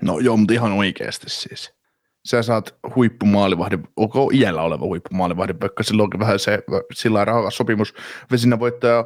No 0.00 0.18
joo, 0.18 0.36
mutta 0.36 0.54
ihan 0.54 0.72
oikeasti 0.72 1.30
siis. 1.30 1.74
Sä 2.26 2.42
saat 2.42 2.74
huippumaalivahdin, 2.96 3.88
onko 3.96 4.30
iällä 4.34 4.62
oleva 4.62 4.84
huippumaalivahdin, 4.84 5.60
vaikka 5.60 5.82
silloin 5.82 6.04
onkin 6.04 6.20
vähän 6.20 6.38
se 6.38 6.58
sillä 6.94 7.24
rahakas 7.24 7.56
sopimus. 7.56 7.94
Vesinä 8.30 8.58
voittaja 8.58 9.04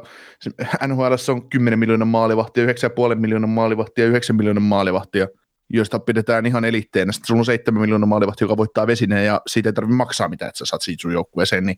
NHL 0.87 1.13
on 1.27 1.49
10 1.49 1.79
miljoonaa 1.79 2.05
maalivahtia, 2.05 2.65
9,5 2.65 2.71
miljoonaa 3.15 3.47
maalivahtia, 3.47 4.05
9 4.05 4.35
miljoonaa 4.35 4.63
maalivahtia, 4.63 5.27
joista 5.69 5.99
pidetään 5.99 6.45
ihan 6.45 6.65
elitteenä. 6.65 7.11
Sitten 7.11 7.27
sulla 7.27 7.39
on 7.39 7.45
7 7.45 7.81
miljoonaa 7.81 8.07
maalivahtia, 8.07 8.45
joka 8.45 8.57
voittaa 8.57 8.87
vesineen 8.87 9.25
ja 9.25 9.41
siitä 9.47 9.69
ei 9.69 9.73
tarvitse 9.73 9.95
maksaa 9.95 10.29
mitään, 10.29 10.49
että 10.49 10.59
sä 10.59 10.65
saat 10.65 10.81
siitä 10.81 11.01
sun 11.01 11.13
joukkueeseen, 11.13 11.65
niin 11.65 11.77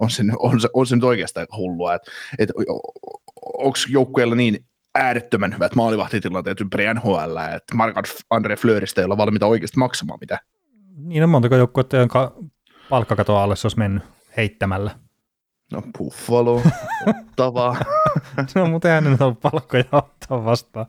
on 0.00 0.10
se, 0.10 0.22
on 0.38 0.60
se, 0.60 0.68
on 0.72 0.86
se 0.86 0.94
nyt 0.94 1.04
oikeastaan 1.04 1.46
hullua, 1.56 1.94
että, 1.94 2.10
että 2.38 2.54
onko 3.58 3.78
joukkueella 3.88 4.34
niin 4.34 4.64
äärettömän 4.96 5.54
hyvät 5.54 5.74
maalivahtitilanteet 5.74 6.60
ympäri 6.60 6.94
NHL, 6.94 7.36
että 7.56 7.74
Mark 7.74 7.96
Andre 8.30 8.56
Fleuristä 8.56 9.00
ei 9.00 9.04
olla 9.04 9.16
valmiita 9.16 9.46
oikeasti 9.46 9.78
maksamaan 9.78 10.18
mitä. 10.20 10.38
Niin 10.96 11.22
on 11.22 11.28
montako 11.28 11.56
joukkuetta, 11.56 11.96
jonka 11.96 12.36
palkkakato 12.90 13.36
alle 13.36 13.56
se 13.56 13.66
olisi 13.66 13.78
mennyt 13.78 14.02
heittämällä. 14.36 14.90
No 15.72 15.82
Buffalo, 15.98 16.62
Ottava. 17.06 17.76
no 18.54 18.66
mutta 18.66 18.88
eihän 18.88 19.04
nyt 19.04 19.20
ole 19.20 19.34
palkkoja 19.42 19.84
ottaa 19.92 20.44
vastaan. 20.44 20.86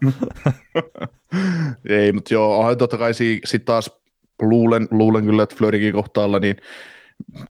ei, 1.89 2.11
mutta 2.11 2.33
joo, 2.33 2.75
totta 2.75 2.97
kai 2.97 3.13
sitten 3.13 3.61
taas 3.65 3.91
luulen, 4.41 4.87
luulen 4.91 5.25
kyllä, 5.25 5.43
että 5.43 5.55
Flörikin 5.55 5.93
kohtaalla, 5.93 6.39
niin 6.39 6.55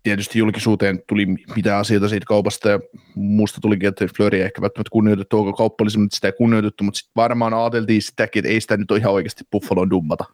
tietysti 0.04 0.40
julkisuuteen 0.40 1.00
tuli 1.08 1.26
mitä 1.56 1.78
asioita 1.78 2.10
siitä 2.10 2.26
kaupasta 2.26 2.70
ja 2.70 2.80
muusta 3.16 3.62
tulikin, 3.62 3.90
että 3.90 4.06
Flöri 4.18 4.38
ei 4.38 4.46
ehkä 4.46 4.62
välttämättä 4.62 4.92
kunnioitettu, 4.92 5.40
onko 5.40 5.54
kauppa 5.54 5.86
mutta 5.98 6.16
sitä 6.16 6.28
ei 6.28 6.34
kunnioitettu, 6.38 6.84
mutta 6.84 6.98
sitten 6.98 7.12
varmaan 7.16 7.54
ajateltiin 7.54 8.02
sitäkin, 8.02 8.40
että 8.40 8.50
ei 8.50 8.62
sitä 8.62 8.78
nyt 8.78 8.92
ole 8.92 9.00
ihan 9.00 9.14
oikeasti 9.14 9.44
Buffaloon 9.52 9.90
dummata. 9.90 10.26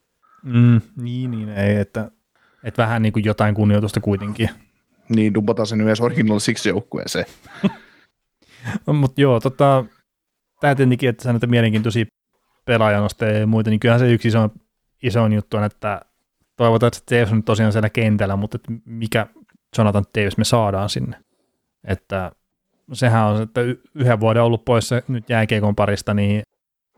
Mm, 0.43 0.81
niin, 0.97 1.31
niin, 1.31 1.49
ei, 1.49 1.75
että, 1.75 2.11
että 2.63 2.81
vähän 2.81 3.01
niin 3.01 3.13
kuin 3.13 3.25
jotain 3.25 3.55
kunnioitusta 3.55 3.99
kuitenkin. 3.99 4.49
Niin, 5.09 5.33
dumpataan 5.33 5.67
sen 5.67 5.81
yhdessä 5.81 6.03
original 6.03 6.39
siksi 6.39 6.69
joukkueeseen. 6.69 7.25
mutta 8.99 9.21
joo, 9.21 9.39
tota, 9.39 9.85
tämä 10.61 10.75
tietenkin, 10.75 11.09
että 11.09 11.23
sä 11.23 11.33
näitä 11.33 11.47
mielenkiintoisia 11.47 12.05
pelaajanosteja 12.65 13.39
ja 13.39 13.47
muita, 13.47 13.69
niin 13.69 13.79
kyllähän 13.79 13.99
se 13.99 14.11
yksi 14.13 14.27
iso, 14.27 14.49
iso 15.03 15.27
juttu 15.27 15.57
on, 15.57 15.63
että 15.63 16.01
toivotaan, 16.63 16.91
että 16.97 17.15
Davis 17.15 17.31
on 17.31 17.43
tosiaan 17.43 17.71
siellä 17.71 17.89
kentällä, 17.89 18.35
mutta 18.35 18.55
että 18.55 18.71
mikä 18.85 19.27
Jonathan 19.77 20.05
Davis 20.17 20.37
me 20.37 20.43
saadaan 20.43 20.89
sinne. 20.89 21.17
Että 21.87 22.31
sehän 22.93 23.25
on, 23.25 23.41
että 23.41 23.61
yhden 23.95 24.19
vuoden 24.19 24.43
ollut 24.43 24.65
poissa 24.65 25.01
nyt 25.07 25.29
jääkeikon 25.29 25.75
parista, 25.75 26.13
niin 26.13 26.43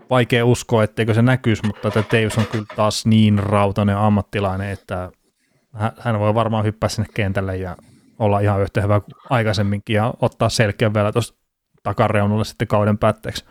vaikea 0.09 0.45
uskoa, 0.45 0.83
etteikö 0.83 1.13
se 1.13 1.21
näkyisi, 1.21 1.67
mutta 1.67 1.87
että 1.87 2.03
Davis 2.17 2.37
on 2.37 2.45
kyllä 2.51 2.65
taas 2.75 3.05
niin 3.05 3.39
rautainen 3.39 3.97
ammattilainen, 3.97 4.69
että 4.69 5.11
hän 5.99 6.19
voi 6.19 6.33
varmaan 6.33 6.65
hyppää 6.65 6.89
sinne 6.89 7.07
kentälle 7.13 7.57
ja 7.57 7.75
olla 8.19 8.39
ihan 8.39 8.61
yhtä 8.61 8.81
hyvä 8.81 9.01
aikaisemminkin 9.29 9.93
ja 9.93 10.13
ottaa 10.21 10.49
selkeän 10.49 10.93
vielä 10.93 11.11
tuosta 11.11 11.37
takareunulle 11.83 12.45
sitten 12.45 12.67
kauden 12.67 12.97
päätteeksi. 12.97 13.45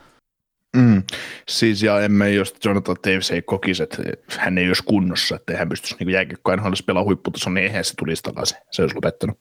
Mm. 0.74 1.02
Siis 1.48 1.82
ja 1.82 2.00
emme, 2.00 2.30
jos 2.30 2.54
Jonathan 2.64 2.96
Davis 3.06 3.30
ei 3.30 3.42
kokisi, 3.42 3.82
että 3.82 4.02
hän 4.38 4.58
ei 4.58 4.66
olisi 4.66 4.82
kunnossa, 4.84 5.36
että 5.36 5.56
hän 5.56 5.68
pystyisi 5.68 5.96
niin 5.98 6.10
jääkiekkoa 6.10 6.56
NHL 6.56 6.72
pelaa 6.86 7.04
huipputason, 7.04 7.54
niin 7.54 7.64
eihän 7.64 7.84
se 7.84 7.94
tulisi 7.98 8.22
takaisin. 8.22 8.58
Se 8.70 8.82
olisi 8.82 8.94
lopettanut. 8.94 9.38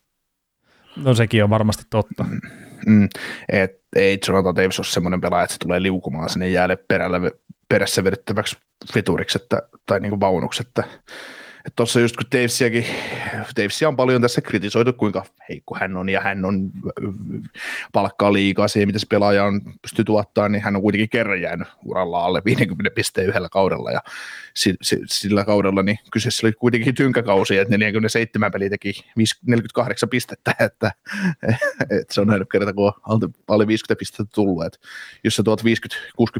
No 0.95 1.13
sekin 1.13 1.43
on 1.43 1.49
varmasti 1.49 1.83
totta. 1.89 2.23
Mm. 2.23 2.39
Mm. 2.87 3.09
Et 3.49 3.71
ei 3.95 4.19
Jonathan 4.27 4.55
Davis 4.55 4.79
ole 4.79 4.85
semmoinen 4.85 5.21
pelaaja, 5.21 5.43
että 5.43 5.53
se 5.53 5.59
tulee 5.59 5.81
liukumaan 5.81 6.29
sinne 6.29 6.49
jäälle 6.49 6.75
perällä, 6.75 7.21
perässä 7.69 8.03
vedettäväksi 8.03 8.57
veturiksi 8.95 9.39
että, 9.41 9.61
tai 9.85 9.99
niin 9.99 10.19
vaunuksi, 10.19 10.63
että 10.67 10.83
tuossa 11.75 11.99
just 11.99 12.15
kun 12.15 12.25
Davesiakin, 12.31 12.85
Davesia 13.57 13.87
on 13.87 13.95
paljon 13.95 14.21
tässä 14.21 14.41
kritisoitu, 14.41 14.93
kuinka 14.93 15.25
heikko 15.49 15.77
hän 15.79 15.97
on, 15.97 16.09
ja 16.09 16.21
hän 16.21 16.45
on 16.45 16.71
palkkaa 17.93 18.33
liikaa 18.33 18.67
siihen, 18.67 18.89
mitä 18.89 18.99
se 18.99 19.05
pelaaja 19.09 19.43
on 19.43 19.61
pysty 19.81 20.03
tuottaa, 20.03 20.49
niin 20.49 20.61
hän 20.61 20.75
on 20.75 20.81
kuitenkin 20.81 21.09
kerran 21.09 21.41
jäänyt 21.41 21.67
uralla 21.85 22.25
alle 22.25 22.41
50 22.45 22.95
pisteen 22.95 23.27
yhdellä 23.27 23.49
kaudella, 23.49 23.91
ja 23.91 24.01
sillä 25.05 25.45
kaudella 25.45 25.83
niin 25.83 25.99
kyseessä 26.11 26.47
oli 26.47 26.53
kuitenkin 26.53 26.95
tynkäkausi, 26.95 27.57
että 27.57 27.77
47 27.77 28.51
peli 28.51 28.69
teki 28.69 28.93
48 29.45 30.09
pistettä, 30.09 30.55
että, 30.67 30.91
että 31.89 32.13
se 32.13 32.21
on 32.21 32.27
nähnyt 32.27 32.47
kerta, 32.51 32.73
kun 32.73 32.93
on 33.07 33.19
alle 33.47 33.67
50 33.67 33.99
pistettä 33.99 34.31
tullut, 34.35 34.65
että 34.65 34.79
jos 35.23 35.35
sä 35.35 35.43
tuot 35.43 35.61
50-60 35.61 35.63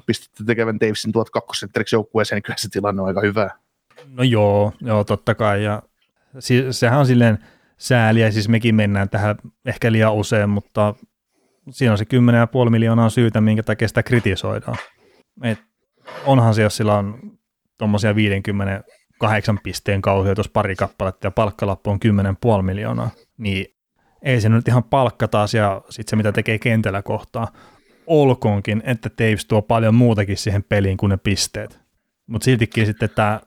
pistettä 0.06 0.44
tekevän 0.46 0.80
Davisin 0.80 1.12
tuot 1.12 1.30
kakkosentteriksi 1.30 1.96
joukkueeseen, 1.96 2.38
niin 2.38 2.44
kyllä 2.44 2.58
se 2.58 2.70
tilanne 2.70 3.01
on 3.01 3.08
aika 3.08 3.22
hyvä. 3.22 3.62
No 4.17 4.24
joo, 4.24 4.74
joo 4.82 5.03
totta 5.03 5.36
kai. 5.36 5.63
Ja 5.63 5.82
sehän 6.72 7.00
on 7.00 7.05
silleen 7.05 7.39
sääliä, 7.77 8.32
siis 8.32 8.50
mekin 8.50 8.75
mennään 8.75 9.10
tähän 9.10 9.36
ehkä 9.65 9.91
liian 9.91 10.13
usein, 10.13 10.50
mutta 10.50 10.96
siinä 11.70 11.91
on 11.91 11.98
se 11.98 12.05
10,5 12.65 12.70
miljoonaa 12.70 13.10
syytä, 13.10 13.41
minkä 13.41 13.63
takia 13.63 13.88
sitä 13.88 14.03
kritisoidaan. 14.03 14.77
Et 15.43 15.60
onhan 16.25 16.53
se, 16.53 16.62
jos 16.62 16.77
sillä 16.77 16.98
on 16.98 17.20
tuommoisia 17.77 18.15
58 18.15 19.60
pisteen 19.63 20.01
kausia 20.01 20.36
tuossa 20.36 20.51
pari 20.53 20.75
kappaletta 20.75 21.27
ja 21.27 21.32
palkkalappu 21.32 21.89
on 21.89 22.00
10,5 22.58 22.62
miljoonaa, 22.62 23.10
niin 23.38 23.65
ei 24.22 24.41
se 24.41 24.50
nyt 24.50 24.67
ihan 24.67 24.84
palkka 24.84 25.27
taas 25.27 25.53
ja 25.53 25.82
sitten 25.89 26.10
se, 26.10 26.15
mitä 26.15 26.32
tekee 26.32 26.60
kentällä 26.60 27.01
kohtaa. 27.01 27.48
Olkoonkin, 28.08 28.84
että 28.86 29.10
Taves 29.10 29.46
tuo 29.46 29.62
paljon 29.62 29.96
muutakin 29.96 30.38
siihen 30.38 30.63
peliin 30.63 30.98
kuin 30.98 31.10
ne 31.10 31.17
pisteet. 31.17 31.79
Mutta 32.27 32.46
siltikin 32.46 32.86
sitten 32.86 33.10
tämä 33.10 33.41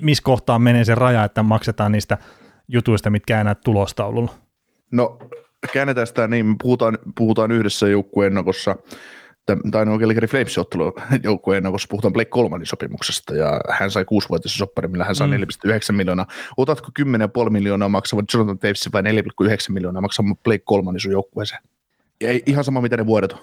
missä 0.00 0.22
kohtaa 0.22 0.58
menee 0.58 0.84
se 0.84 0.94
raja, 0.94 1.24
että 1.24 1.42
maksetaan 1.42 1.92
niistä 1.92 2.18
jutuista, 2.68 3.10
mitkä 3.10 3.40
enää 3.40 3.54
tulostaululla? 3.54 4.34
No 4.90 5.18
käännetään 5.72 6.06
sitä 6.06 6.28
niin, 6.28 6.46
me 6.46 6.54
puhutaan, 6.62 6.98
puhutaan 7.16 7.52
yhdessä 7.52 7.88
joukkueen 7.88 8.26
ennakossa 8.26 8.76
tai 9.70 9.86
no 9.86 9.98
Calgary 9.98 10.26
Flames 10.26 10.58
ottelu 10.58 10.92
joukkueena, 11.22 11.70
koska 11.70 11.90
puhutaan 11.90 12.12
Blake 12.12 12.30
Colmanin 12.30 12.66
sopimuksesta, 12.66 13.34
ja 13.34 13.60
hän 13.70 13.90
sai 13.90 14.04
kuusivuotisen 14.04 14.58
soppari, 14.58 14.88
millä 14.88 15.04
hän 15.04 15.14
sai 15.14 15.28
mm. 15.28 15.34
4,9 15.34 15.92
miljoonaa. 15.92 16.26
Otatko 16.56 16.88
10,5 17.44 17.50
miljoonaa 17.50 17.88
maksava 17.88 18.22
Jonathan 18.34 18.58
Davis 18.62 18.92
vai 18.92 19.02
4,9 19.02 19.08
miljoonaa 19.68 20.02
maksava 20.02 20.34
Blake 20.44 20.64
Colmanin 20.68 21.00
sun 21.00 21.12
joukkueeseen? 21.12 21.62
Ei, 22.20 22.42
ihan 22.46 22.64
sama, 22.64 22.80
mitä 22.80 22.96
ne 22.96 23.06
vuodet 23.06 23.32
on. 23.32 23.38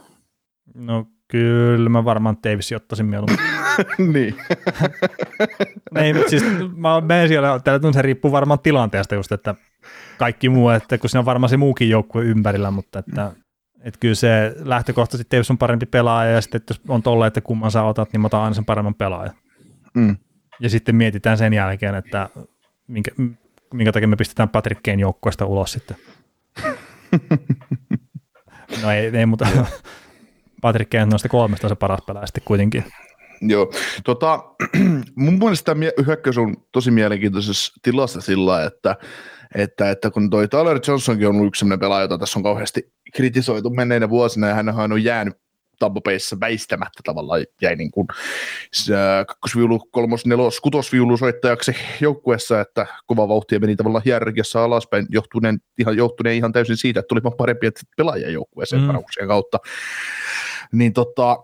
No 0.74 1.06
kyllä 1.30 1.90
mä 1.90 2.06
varmaan 2.06 2.38
Davisin 2.44 2.76
ottaisin 2.76 3.06
mieluummin. 3.06 3.40
niin. 4.14 4.36
Ei, 5.96 6.30
siis 6.30 6.44
mä 6.76 7.02
menen 7.02 7.28
siellä, 7.28 7.60
tällä 7.60 7.94
se 7.94 8.02
riippuu 8.02 8.32
varmaan 8.32 8.60
tilanteesta 8.60 9.16
just, 9.16 9.32
että 9.32 9.56
kaikki 10.18 10.50
muu, 10.50 10.70
että 10.70 10.98
kun 10.98 11.10
siinä 11.10 11.20
on 11.20 11.26
varmaan 11.26 11.50
se 11.50 11.58
muukin 11.58 11.90
joukkue 11.90 12.24
ympärillä, 12.24 12.72
mutta 12.72 13.00
että, 13.00 13.32
että 13.82 14.00
kyllä 14.00 14.16
se 14.16 14.56
lähtökohtaisesti 14.60 15.36
Davis 15.36 15.52
on 15.52 15.58
parempi 15.58 15.86
pelaaja 15.86 16.32
ja 16.32 16.42
sitten 16.42 16.62
jos 16.70 16.82
on 16.88 17.04
tolle, 17.04 17.28
että 17.28 17.42
kumman 17.42 17.72
sä 17.72 17.84
otat, 17.84 18.14
niin 18.14 18.22
mä 18.22 18.26
otan 18.26 18.42
aina 18.42 18.54
sen 18.54 18.66
paremman 18.66 18.96
pelaajan. 18.96 19.36
Mm. 19.94 20.18
Ja 20.60 20.70
sitten 20.70 20.96
mietitään 20.96 21.38
sen 21.38 21.54
jälkeen, 21.54 21.96
että 21.96 22.30
minkä, 22.88 23.12
minkä 23.74 23.92
takia 23.92 24.08
me 24.08 24.16
pistetään 24.16 24.50
Patrick 24.50 24.84
Kane 24.84 25.02
joukkueesta 25.02 25.46
ulos 25.46 25.72
sitten. 25.72 25.98
no 28.84 28.92
ei, 28.92 29.18
ei 29.18 29.26
mutta 29.26 29.48
Patrick 30.62 30.90
Kane 30.90 31.06
noista 31.06 31.30
kolmesta 31.30 31.68
on 31.68 31.70
se 31.70 31.76
paras 31.76 32.00
pelaaja 32.08 32.28
sitten 32.28 32.44
kuitenkin. 32.46 32.86
Joo, 33.42 33.72
tota, 34.04 34.44
mun 35.16 35.34
mielestä 35.40 35.66
tämä 35.66 35.86
hyökkäys 36.06 36.38
on 36.38 36.56
tosi 36.72 36.92
mielenkiintoisessa 36.92 37.74
tilassa 37.82 38.22
sillä, 38.22 38.64
että, 38.64 38.96
että, 39.56 39.90
että 39.90 40.12
kun 40.12 40.30
toi 40.30 40.48
Tyler 40.48 40.80
Johnsonkin 40.88 41.28
on 41.28 41.36
ollut 41.36 41.48
yksi 41.48 41.60
sellainen 41.60 41.80
pelaaja, 41.80 42.02
jota 42.02 42.18
tässä 42.18 42.40
on 42.40 42.44
kauheasti 42.44 42.94
kritisoitu 43.16 43.70
menneinä 43.70 44.10
vuosina, 44.10 44.48
ja 44.48 44.56
hän 44.56 44.92
on 44.92 45.04
jäänyt 45.04 45.34
Tampa 45.80 46.02
väistämättä 46.40 47.00
tavallaan 47.04 47.46
jäi 47.62 47.76
niin 47.76 47.92
kuin 47.92 48.08
kakkosviulu, 49.28 49.80
kolmos, 49.92 50.26
nelos, 50.26 50.60
kutosviulu 50.60 51.18
soittajaksi 51.18 51.76
joukkuessa, 52.02 52.62
että 52.62 52.86
kova 53.08 53.28
vauhtia 53.28 53.60
meni 53.60 53.76
tavallaan 53.76 54.04
hierarkiassa 54.06 54.64
alaspäin 54.64 55.06
johtuneen 55.10 55.60
ihan, 55.78 55.98
johtuneen 55.98 56.36
ihan 56.36 56.52
täysin 56.52 56.78
siitä, 56.78 57.00
että 57.00 57.08
tuli 57.08 57.22
parempia 57.38 57.72
pelaajia 57.98 58.30
joukkueeseen 58.30 58.82
mm. 58.82 59.28
kautta. 59.28 59.58
Niin 60.74 60.94
tota, 60.94 61.38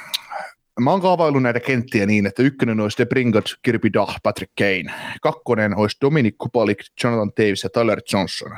mä 0.80 0.90
oon 0.90 1.00
kaavaillut 1.00 1.42
näitä 1.42 1.60
kenttiä 1.60 2.06
niin, 2.06 2.26
että 2.26 2.42
ykkönen 2.42 2.80
olisi 2.80 2.98
De 2.98 3.06
Bringat, 3.06 3.44
Kirby 3.62 3.92
Dah, 3.92 4.16
Patrick 4.22 4.52
Kane. 4.58 4.94
Kakkonen 5.22 5.76
olisi 5.76 5.96
Dominic 6.00 6.34
Kupalik, 6.38 6.78
Jonathan 7.04 7.32
Davis 7.40 7.62
ja 7.62 7.70
Tyler 7.70 8.00
Johnson. 8.12 8.52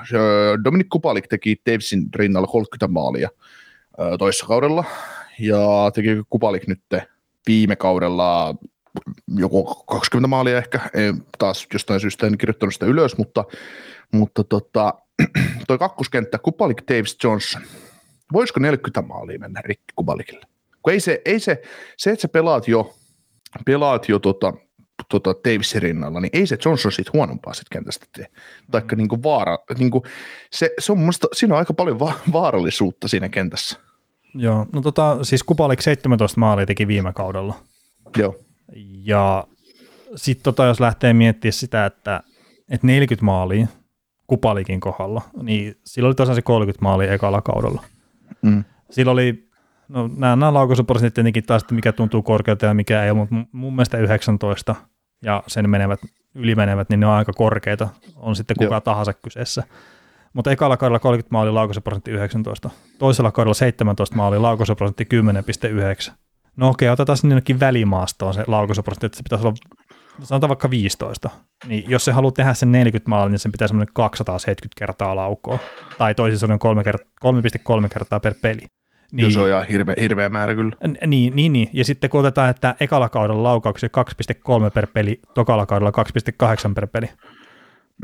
Dominic 0.64 0.86
Kupalik 0.92 1.26
teki 1.28 1.56
Davisin 1.70 2.06
rinnalla 2.14 2.46
30 2.46 2.88
maalia 2.88 3.28
toissa 4.18 4.46
kaudella, 4.46 4.84
ja 5.38 5.90
teki 5.94 6.08
Kupalik 6.30 6.66
nyt 6.66 6.82
viime 7.46 7.76
kaudella 7.76 8.54
joku 9.28 9.64
20 9.64 10.28
maalia 10.28 10.58
ehkä, 10.58 10.80
ei, 10.94 11.12
taas 11.38 11.66
jostain 11.72 12.00
syystä 12.00 12.26
en 12.26 12.38
kirjoittanut 12.38 12.74
sitä 12.74 12.86
ylös, 12.86 13.16
mutta, 13.18 13.44
mutta 14.12 14.44
tota, 14.44 14.94
toi 15.68 15.78
kakkoskenttä, 15.78 16.38
Kupalik, 16.38 16.82
Davis, 16.88 17.16
Johnson, 17.24 17.62
voisiko 18.32 18.60
40 18.60 19.02
maalia 19.02 19.38
mennä 19.38 19.60
rikki 19.64 19.92
Kubalikille? 19.96 20.46
Kun 20.82 20.92
ei 20.92 21.00
se, 21.00 21.22
ei 21.24 21.40
se, 21.40 21.62
se, 21.96 22.10
että 22.10 22.22
sä 22.22 22.28
pelaat 22.28 22.68
jo, 22.68 22.94
pelaat 23.64 24.08
jo 24.08 24.18
tota, 24.18 24.52
tota 25.08 25.34
Davisin 25.44 25.82
rinnalla, 25.82 26.20
niin 26.20 26.30
ei 26.32 26.46
se 26.46 26.58
Johnson 26.64 26.92
siitä 26.92 27.10
huonompaa 27.14 27.54
sit 27.54 27.68
kentästä 27.70 28.06
tee. 28.16 28.26
Taikka 28.70 28.96
niinku 28.96 29.22
vaara, 29.22 29.58
niinku, 29.78 30.02
se, 30.50 30.70
se 30.78 30.92
on 30.92 30.98
mun 30.98 31.12
siinä 31.32 31.54
on 31.54 31.58
aika 31.58 31.74
paljon 31.74 31.98
va- 31.98 32.20
vaarallisuutta 32.32 33.08
siinä 33.08 33.28
kentässä. 33.28 33.78
Joo, 34.34 34.66
no 34.72 34.80
tota, 34.80 35.18
siis 35.22 35.42
Kupalik 35.42 35.80
17 35.80 36.40
maalia 36.40 36.66
teki 36.66 36.88
viime 36.88 37.12
kaudella. 37.12 37.54
Joo. 38.16 38.36
Ja 39.04 39.46
sitten 40.16 40.44
tota, 40.44 40.64
jos 40.64 40.80
lähtee 40.80 41.12
miettimään 41.12 41.52
sitä, 41.52 41.86
että, 41.86 42.22
että 42.70 42.86
40 42.86 43.24
maalia 43.24 43.66
Kupalikin 44.26 44.80
kohdalla, 44.80 45.22
niin 45.42 45.76
sillä 45.84 46.06
oli 46.06 46.14
tosiaan 46.14 46.36
se 46.36 46.42
30 46.42 46.82
maalia 46.82 47.12
ekalla 47.12 47.42
kaudella. 47.42 47.84
Mm. 48.44 48.64
Sillä 48.90 49.12
oli, 49.12 49.48
no 49.88 50.10
nämä, 50.16 50.36
nämä 50.36 50.54
laukaisuprosentit 50.54 51.14
tietenkin 51.14 51.44
taas, 51.44 51.64
mikä 51.70 51.92
tuntuu 51.92 52.22
korkealta 52.22 52.66
ja 52.66 52.74
mikä 52.74 53.04
ei, 53.04 53.12
mutta 53.12 53.34
mun 53.52 53.74
mielestä 53.74 53.98
19 53.98 54.74
ja 55.22 55.42
sen 55.46 55.70
menevät, 55.70 56.00
ylimenevät, 56.34 56.88
niin 56.88 57.00
ne 57.00 57.06
on 57.06 57.12
aika 57.12 57.32
korkeita, 57.32 57.88
on 58.16 58.36
sitten 58.36 58.56
kuka 58.58 58.74
Joo. 58.74 58.80
tahansa 58.80 59.12
kyseessä. 59.12 59.62
Mutta 60.32 60.50
ekalla 60.50 60.76
kaudella 60.76 60.98
30 60.98 61.32
maali 61.32 61.50
laukaiseprosentti 61.50 62.10
19. 62.10 62.70
Toisella 62.98 63.32
kaudella 63.32 63.54
17 63.54 64.16
maali 64.16 64.38
laukaiseprosentti 64.38 65.06
10,9. 66.08 66.12
No 66.56 66.68
okei, 66.68 66.88
otetaan 66.88 67.16
sinnekin 67.16 67.60
välimaastoon 67.60 68.34
se 68.34 68.44
laukaisuprosentti, 68.46 69.06
että 69.06 69.16
se 69.16 69.22
pitäisi 69.22 69.46
olla 69.46 69.56
sanotaan 70.22 70.48
vaikka 70.48 70.70
15, 70.70 71.30
niin 71.66 71.84
jos 71.88 72.04
se 72.04 72.12
haluaa 72.12 72.32
tehdä 72.32 72.54
sen 72.54 72.72
40 72.72 73.10
maalia, 73.10 73.30
niin 73.30 73.38
sen 73.38 73.52
pitää 73.52 73.68
semmoinen 73.68 73.94
270 73.94 74.78
kertaa 74.78 75.16
laukoa, 75.16 75.58
tai 75.98 76.14
toisin 76.14 76.38
sanoen 76.38 76.60
3,3 77.82 77.88
kertaa 77.88 78.20
per 78.20 78.34
peli. 78.42 78.60
Niin, 79.12 79.32
se 79.32 79.40
on 79.40 79.48
ihan 79.48 79.66
hirveä, 79.66 79.94
hirveä 80.00 80.28
määrä 80.28 80.54
kyllä. 80.54 80.76
Niin, 81.06 81.36
niin, 81.36 81.52
niin, 81.52 81.70
ja 81.72 81.84
sitten 81.84 82.10
kun 82.10 82.20
otetaan, 82.20 82.50
että 82.50 82.74
ekalla 82.80 83.08
kaudella 83.08 83.42
laukauksia 83.42 83.88
2,3 84.64 84.70
per 84.74 84.86
peli, 84.86 85.20
tokalla 85.34 85.66
kaudella 85.66 85.92
2,8 86.68 86.74
per 86.74 86.86
peli, 86.86 87.08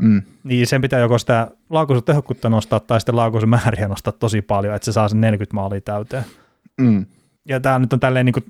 Mm. 0.01 0.21
Niin 0.43 0.67
sen 0.67 0.81
pitää 0.81 0.99
joko 0.99 1.17
sitä 1.17 1.47
laukaisutehokkuutta 1.69 2.49
nostaa 2.49 2.79
tai 2.79 2.99
sitten 2.99 3.15
laukaisumääriä 3.15 3.87
nostaa 3.87 4.13
tosi 4.13 4.41
paljon, 4.41 4.75
että 4.75 4.85
se 4.85 4.91
saa 4.91 5.09
sen 5.09 5.21
40 5.21 5.55
maalia 5.55 5.81
täyteen. 5.81 6.23
Mm. 6.81 7.05
Ja 7.47 7.59
tämä 7.59 7.79
nyt 7.79 7.93
on 7.93 7.99
tälleen, 7.99 8.25
niin 8.25 8.33
kuin, 8.33 8.45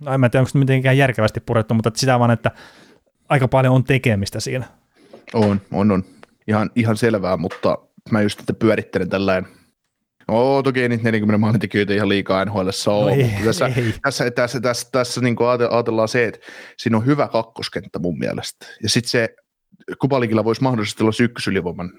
no 0.00 0.12
en 0.12 0.20
mä 0.20 0.28
tiedä, 0.28 0.40
onko 0.40 0.50
se 0.50 0.58
mitenkään 0.58 0.98
järkevästi 0.98 1.40
purettu, 1.40 1.74
mutta 1.74 1.90
sitä 1.94 2.18
vaan, 2.18 2.30
että 2.30 2.50
aika 3.28 3.48
paljon 3.48 3.74
on 3.74 3.84
tekemistä 3.84 4.40
siinä. 4.40 4.66
On, 5.34 5.60
on, 5.72 5.90
on. 5.90 6.04
Ihan, 6.48 6.70
ihan 6.76 6.96
selvää, 6.96 7.36
mutta 7.36 7.78
mä 8.10 8.22
just 8.22 8.40
että 8.40 8.52
pyörittelen 8.52 9.08
tällainen 9.08 9.46
No 10.28 10.62
toki 10.62 10.82
ei 10.82 10.88
niitä 10.88 11.04
40 11.04 11.38
maalintekijöitä 11.38 11.94
ihan 11.94 12.08
liikaa 12.08 12.44
NHL 12.44 12.68
ole, 12.86 13.10
no 13.10 13.16
ei, 13.16 13.30
tässä, 13.44 13.66
ei. 13.66 13.94
tässä, 14.02 14.30
tässä, 14.30 14.60
tässä, 14.60 14.88
tässä 14.92 15.20
niin 15.20 15.36
ajatellaan 15.72 16.08
se, 16.08 16.26
että 16.26 16.40
siinä 16.76 16.96
on 16.96 17.06
hyvä 17.06 17.28
kakkoskenttä 17.28 17.98
mun 17.98 18.18
mielestä. 18.18 18.66
Ja 18.82 18.88
sitten 18.88 19.10
se 19.10 19.28
Kupalikilla 19.98 20.44
voisi 20.44 20.62
mahdollisesti 20.62 21.02
olla 21.02 21.12
ykkösylivoiman 21.20 21.90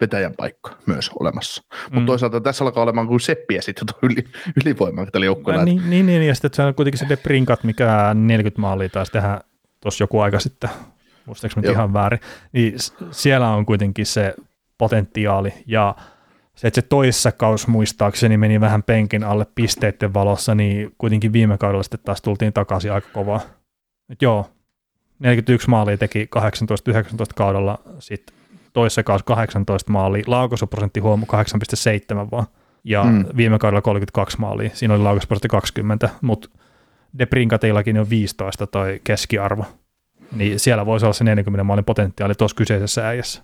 vetäjän 0.00 0.34
paikka 0.36 0.76
myös 0.86 1.10
olemassa. 1.20 1.62
Mm. 1.70 1.94
Mutta 1.94 2.06
toisaalta 2.06 2.40
tässä 2.40 2.64
alkaa 2.64 2.82
olemaan 2.82 3.06
kuin 3.06 3.20
seppiä 3.20 3.62
sitten 3.62 3.88
yli, 4.02 4.24
ylivoimaa 4.64 5.06
tällä 5.06 5.26
joukkueella. 5.26 5.64
Niin, 5.64 5.90
niin, 5.90 6.06
niin, 6.06 6.22
ja 6.22 6.34
sitten 6.34 6.50
se 6.54 6.62
on 6.62 6.74
kuitenkin 6.74 6.98
se 6.98 7.08
Deprinkat, 7.08 7.64
mikä 7.64 8.14
40 8.14 8.60
maalia 8.60 8.88
taisi 8.88 9.12
tehdä 9.12 9.40
tuossa 9.80 10.02
joku 10.02 10.20
aika 10.20 10.40
sitten, 10.40 10.70
muistaaks 11.26 11.56
nyt 11.56 11.64
ihan 11.64 11.92
väärin, 11.92 12.20
niin 12.52 12.74
siellä 13.10 13.50
on 13.50 13.66
kuitenkin 13.66 14.06
se 14.06 14.34
potentiaali, 14.78 15.52
ja 15.66 15.94
se, 16.54 16.68
että 16.68 16.80
se 16.80 16.86
toissa 16.86 17.32
kaus 17.32 17.66
muistaakseni 17.66 18.36
meni 18.36 18.60
vähän 18.60 18.82
penkin 18.82 19.24
alle 19.24 19.46
pisteiden 19.54 20.14
valossa, 20.14 20.54
niin 20.54 20.94
kuitenkin 20.98 21.32
viime 21.32 21.58
kaudella 21.58 21.82
sitten 21.82 22.00
taas 22.04 22.22
tultiin 22.22 22.52
takaisin 22.52 22.92
aika 22.92 23.08
kovaa. 23.12 23.40
Et 24.08 24.22
joo, 24.22 24.50
41 25.18 25.70
maalia 25.70 25.98
teki 25.98 26.28
18-19 26.36 26.38
kaudella, 27.34 27.78
sitten 27.98 28.36
toissa 28.72 29.02
kaus 29.02 29.22
18 29.22 29.92
maalia, 29.92 30.24
laukaisuprosentti 30.26 31.00
huomu 31.00 31.26
8,7 32.24 32.30
vaan, 32.30 32.46
ja 32.84 33.04
mm. 33.04 33.24
viime 33.36 33.58
kaudella 33.58 33.82
32 33.82 34.40
maalia, 34.40 34.70
siinä 34.74 34.94
oli 34.94 35.02
laukaisuprosentti 35.02 35.48
20, 35.48 36.08
mutta 36.20 36.48
Debrinkatillakin 37.18 37.98
on 37.98 38.10
15 38.10 38.66
toi 38.66 39.00
keskiarvo, 39.04 39.64
niin 40.36 40.60
siellä 40.60 40.86
voisi 40.86 41.06
olla 41.06 41.12
se 41.12 41.24
40 41.24 41.64
maalin 41.64 41.84
potentiaali 41.84 42.34
tuossa 42.34 42.56
kyseisessä 42.56 43.08
äijässä. 43.08 43.42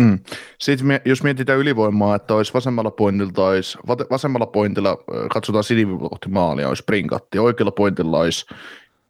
Mm. 0.00 0.18
Sitten 0.58 1.00
jos 1.04 1.22
mietitään 1.22 1.58
ylivoimaa, 1.58 2.16
että 2.16 2.34
olisi 2.34 2.54
vasemmalla 2.54 2.90
pointilla, 2.90 3.48
olisi, 3.48 3.78
vasemmalla 4.10 4.46
pointilla 4.46 4.96
katsotaan 5.30 5.64
siniviiva 5.64 6.08
kohti 6.08 6.28
maalia, 6.28 6.68
olisi 6.68 6.84
Brinkatti, 6.86 7.38
oikealla 7.38 7.72
pointilla 7.72 8.18
olisi 8.18 8.46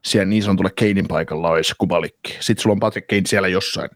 siellä 0.04 0.26
niin 0.26 0.42
sanotulla 0.42 0.70
Keinin 0.76 1.08
paikalla 1.08 1.50
olisi 1.50 1.74
Kubalikki. 1.78 2.36
Sitten 2.40 2.62
sulla 2.62 2.72
on 2.74 2.80
Patrick 2.80 3.06
Kane 3.08 3.22
siellä 3.26 3.48
jossain. 3.48 3.90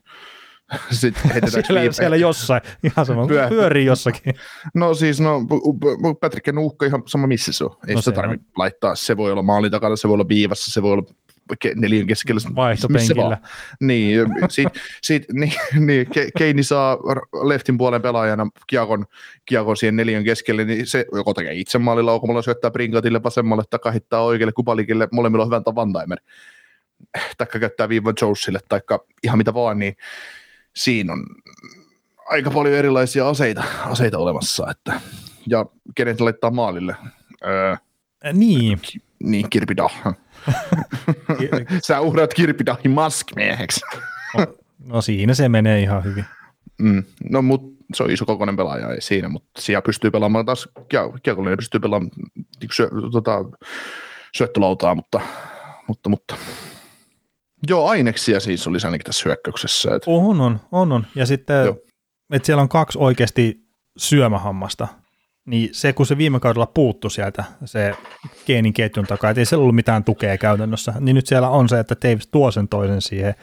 Sitten 0.90 1.50
siellä, 1.50 1.92
siellä 1.92 2.16
jossain, 2.16 2.62
ihan 2.83 3.07
sama, 3.07 3.27
Pyö... 3.27 3.48
pyörii 3.48 3.85
jossakin. 3.85 4.35
No 4.74 4.94
siis, 4.94 5.20
no 5.20 5.40
Patrick 6.20 6.48
on 6.48 6.59
uhka 6.59 6.87
ihan 6.87 7.03
sama 7.07 7.27
missä 7.27 7.53
se 7.53 7.64
on. 7.64 7.77
Ei 7.88 7.94
no 7.94 8.03
sitä 8.03 8.14
tarvitse 8.14 8.46
laittaa, 8.57 8.94
se 8.94 9.16
voi 9.16 9.33
olla 9.33 9.42
maalin 9.42 9.70
takana, 9.70 9.96
se 9.96 10.09
voi 10.09 10.14
olla 10.14 10.29
viivassa, 10.29 10.72
se 10.72 10.83
voi 10.83 10.92
olla 10.92 11.05
neljän 11.74 12.07
keskellä. 12.07 12.40
Vaihtopenkillä. 12.55 13.38
Niin, 13.81 14.27
sit, 14.48 14.68
sit, 15.03 15.24
niin, 15.33 15.53
niin 15.79 16.07
Keini 16.38 16.62
saa 16.62 16.98
leftin 17.42 17.79
puolen 17.79 18.03
pelaajana 18.03 18.46
kiakon, 18.66 19.05
kiakon 19.44 19.77
siihen 19.77 19.96
neljän 19.96 20.24
keskelle, 20.24 20.64
niin 20.64 20.87
se 20.87 21.07
joko 21.12 21.35
tekee 21.35 21.55
itse 21.55 21.79
maalilla 21.79 22.11
laukumalla, 22.11 22.42
syöttää 22.42 22.70
Brinkatille 22.70 23.22
vasemmalle 23.22 23.62
tai 23.70 23.79
kahittaa 23.79 24.24
oikealle 24.24 24.53
Kupalikille, 24.53 25.09
molemmilla 25.12 25.42
on 25.42 25.48
hyvän 25.48 25.64
tavantaimer. 25.64 26.18
Taikka 27.38 27.59
käyttää 27.59 27.88
viivan 27.88 28.14
Jonesille, 28.20 28.61
taikka 28.68 29.05
ihan 29.22 29.38
mitä 29.38 29.55
vaan, 29.55 29.79
niin 29.79 29.96
siinä 30.76 31.12
on 31.12 31.26
aika 32.26 32.50
paljon 32.50 32.74
erilaisia 32.74 33.28
aseita, 33.28 33.64
aseita 33.84 34.18
olemassa, 34.18 34.70
että, 34.70 35.00
ja 35.46 35.66
kenet 35.94 36.20
laittaa 36.20 36.50
maalille. 36.50 36.96
Öö, 37.46 37.76
Niin. 38.32 38.80
Niin, 39.22 39.50
Kirpidah. 39.50 40.02
Sä 41.87 42.00
uhraat 42.00 42.34
Kirpidahin 42.34 42.90
maskmieheksi. 42.90 43.80
No 44.84 45.02
siinä 45.02 45.34
se 45.34 45.48
menee 45.48 45.80
ihan 45.80 46.04
hyvin. 46.04 46.24
Mm. 46.78 47.02
No 47.30 47.42
mut 47.42 47.74
se 47.94 48.02
on 48.02 48.10
iso 48.10 48.26
kokoinen 48.26 48.56
pelaaja, 48.56 48.92
ei 48.92 49.00
siinä, 49.00 49.28
mutta 49.28 49.60
siellä 49.60 49.82
pystyy 49.82 50.10
pelaamaan 50.10 50.46
taas, 50.46 50.68
kiekollinen 51.22 51.58
pystyy 51.58 51.80
pelaamaan 51.80 52.10
niin 52.60 52.70
syö, 52.72 52.90
tota, 53.12 53.44
syöttölautaa, 54.37 54.94
mutta, 54.94 55.20
mutta, 55.88 56.08
mutta 56.08 56.37
Joo, 57.68 57.88
aineksia 57.88 58.40
siis 58.40 58.66
oli 58.66 58.79
ainakin 58.85 59.05
tässä 59.05 59.22
hyökkäyksessä. 59.24 59.94
Että... 59.94 60.11
On, 60.11 60.40
on, 60.40 60.61
on, 60.72 60.92
on. 60.92 61.07
Ja 61.14 61.27
sitten, 61.27 61.68
että 62.33 62.46
siellä 62.46 62.62
on 62.62 62.68
kaksi 62.68 62.98
oikeasti 62.98 63.61
syömähammasta, 63.96 64.88
niin 65.46 65.68
se, 65.72 65.92
kun 65.92 66.07
se 66.07 66.18
viime 66.18 66.40
kaudella 66.40 66.66
puuttu 66.66 67.11
sieltä, 67.11 67.44
se 67.64 67.94
geenin 68.46 68.72
ketjun 68.72 69.07
takaa, 69.07 69.31
että 69.31 69.40
ei 69.40 69.46
siellä 69.46 69.62
ollut 69.62 69.74
mitään 69.74 70.05
tukea 70.05 70.38
käytännössä, 70.38 70.94
niin 71.00 71.14
nyt 71.14 71.27
siellä 71.27 71.48
on 71.48 71.68
se, 71.68 71.81
että 71.81 71.96
Davis 72.03 72.27
tuo 72.27 72.50
sen 72.50 72.68
toisen 72.68 73.03
siihen, 73.03 73.35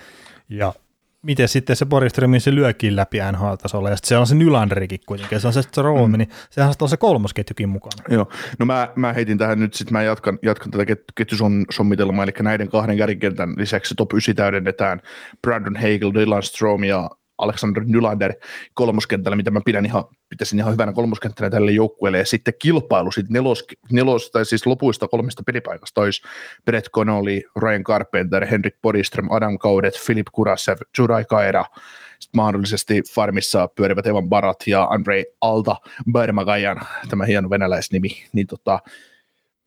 ja 0.49 0.73
miten 1.21 1.47
sitten 1.47 1.75
se 1.75 1.85
Boriströmi 1.85 2.39
se 2.39 2.55
lyökin 2.55 2.95
läpi 2.95 3.17
NHL-tasolla, 3.31 3.89
ja 3.89 3.95
sitten 3.95 4.07
siellä 4.07 4.21
on 4.21 4.27
se 4.27 4.35
Nylanderikin 4.35 4.99
kuitenkin, 5.05 5.39
se 5.39 5.47
on 5.47 5.53
se, 5.53 5.61
se 5.73 5.81
Roomi, 5.81 6.11
mm. 6.13 6.17
niin 6.17 6.29
sehän 6.49 6.73
on 6.81 6.89
se 6.89 6.97
kolmosketjukin 6.97 7.69
mukana. 7.69 8.03
Joo, 8.09 8.27
no 8.59 8.65
mä, 8.65 8.87
mä 8.95 9.13
heitin 9.13 9.37
tähän 9.37 9.59
nyt, 9.59 9.73
sitten 9.73 9.93
mä 9.93 10.03
jatkan, 10.03 10.39
jatkan 10.41 10.71
tätä 10.71 10.95
ketjusommitelmaa, 11.15 12.23
eli 12.23 12.31
näiden 12.39 12.69
kahden 12.69 12.97
kärkikentän 12.97 13.53
lisäksi 13.57 13.95
top 13.95 14.13
9 14.13 14.35
täydennetään 14.35 15.01
Brandon 15.41 15.75
Hagel, 15.75 16.13
Dylan 16.13 16.43
Strom 16.43 16.83
ja 16.83 17.09
Alexander 17.37 17.83
Nylander 17.85 18.33
kolmoskentällä, 18.73 19.35
mitä 19.35 19.51
mä 19.51 19.61
pidän 19.65 19.85
ihan, 19.85 20.03
pitäisin 20.31 20.59
ihan 20.59 20.73
hyvänä 20.73 20.93
kolmoskenttänä 20.93 21.49
tälle 21.49 21.71
joukkueelle, 21.71 22.17
ja 22.17 22.25
sitten 22.25 22.53
kilpailu 22.59 23.11
sitten 23.11 23.33
nelos, 23.33 23.65
nelos, 23.91 24.31
tai 24.31 24.45
siis 24.45 24.65
lopuista 24.65 25.07
kolmesta 25.07 25.43
pelipaikasta 25.45 26.01
olisi 26.01 26.21
Brett 26.65 26.89
Connolly, 26.89 27.41
Ryan 27.61 27.83
Carpenter, 27.83 28.45
Henrik 28.45 28.75
Bodiström, 28.81 29.27
Adam 29.31 29.57
Kaudet, 29.57 29.99
Filip 29.99 30.27
Kurasev, 30.31 30.77
Juraj 30.97 31.25
Kaira, 31.25 31.65
sitten 32.19 32.37
mahdollisesti 32.37 33.01
farmissa 33.15 33.67
pyörivät 33.67 34.07
Evan 34.07 34.29
Barat 34.29 34.63
ja 34.67 34.83
Andrei 34.83 35.25
Alta 35.41 35.75
Bermagajan, 36.11 36.81
tämä 37.09 37.25
hieno 37.25 37.49
venäläisnimi, 37.49 38.09
niin 38.33 38.47
tota, 38.47 38.79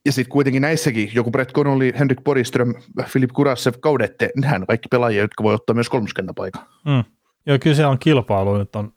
ja 0.04 0.12
sitten 0.12 0.32
kuitenkin 0.32 0.62
näissäkin 0.62 1.10
joku 1.14 1.30
Brett 1.30 1.52
Connolly, 1.52 1.92
Henrik 1.98 2.24
Boriström, 2.24 2.74
Filip 3.06 3.32
Kurasev, 3.32 3.74
Kaudette, 3.80 4.30
nehän 4.36 4.66
kaikki 4.66 4.88
pelaajia, 4.88 5.22
jotka 5.22 5.44
voi 5.44 5.54
ottaa 5.54 5.74
myös 5.74 5.88
kolmoskentäpaikan. 5.88 6.66
Mm. 6.84 7.04
Joo, 7.46 7.58
kyllä 7.58 7.76
se 7.76 7.86
on 7.86 7.98
kilpailu 7.98 8.58
nyt 8.58 8.76
on 8.76 8.92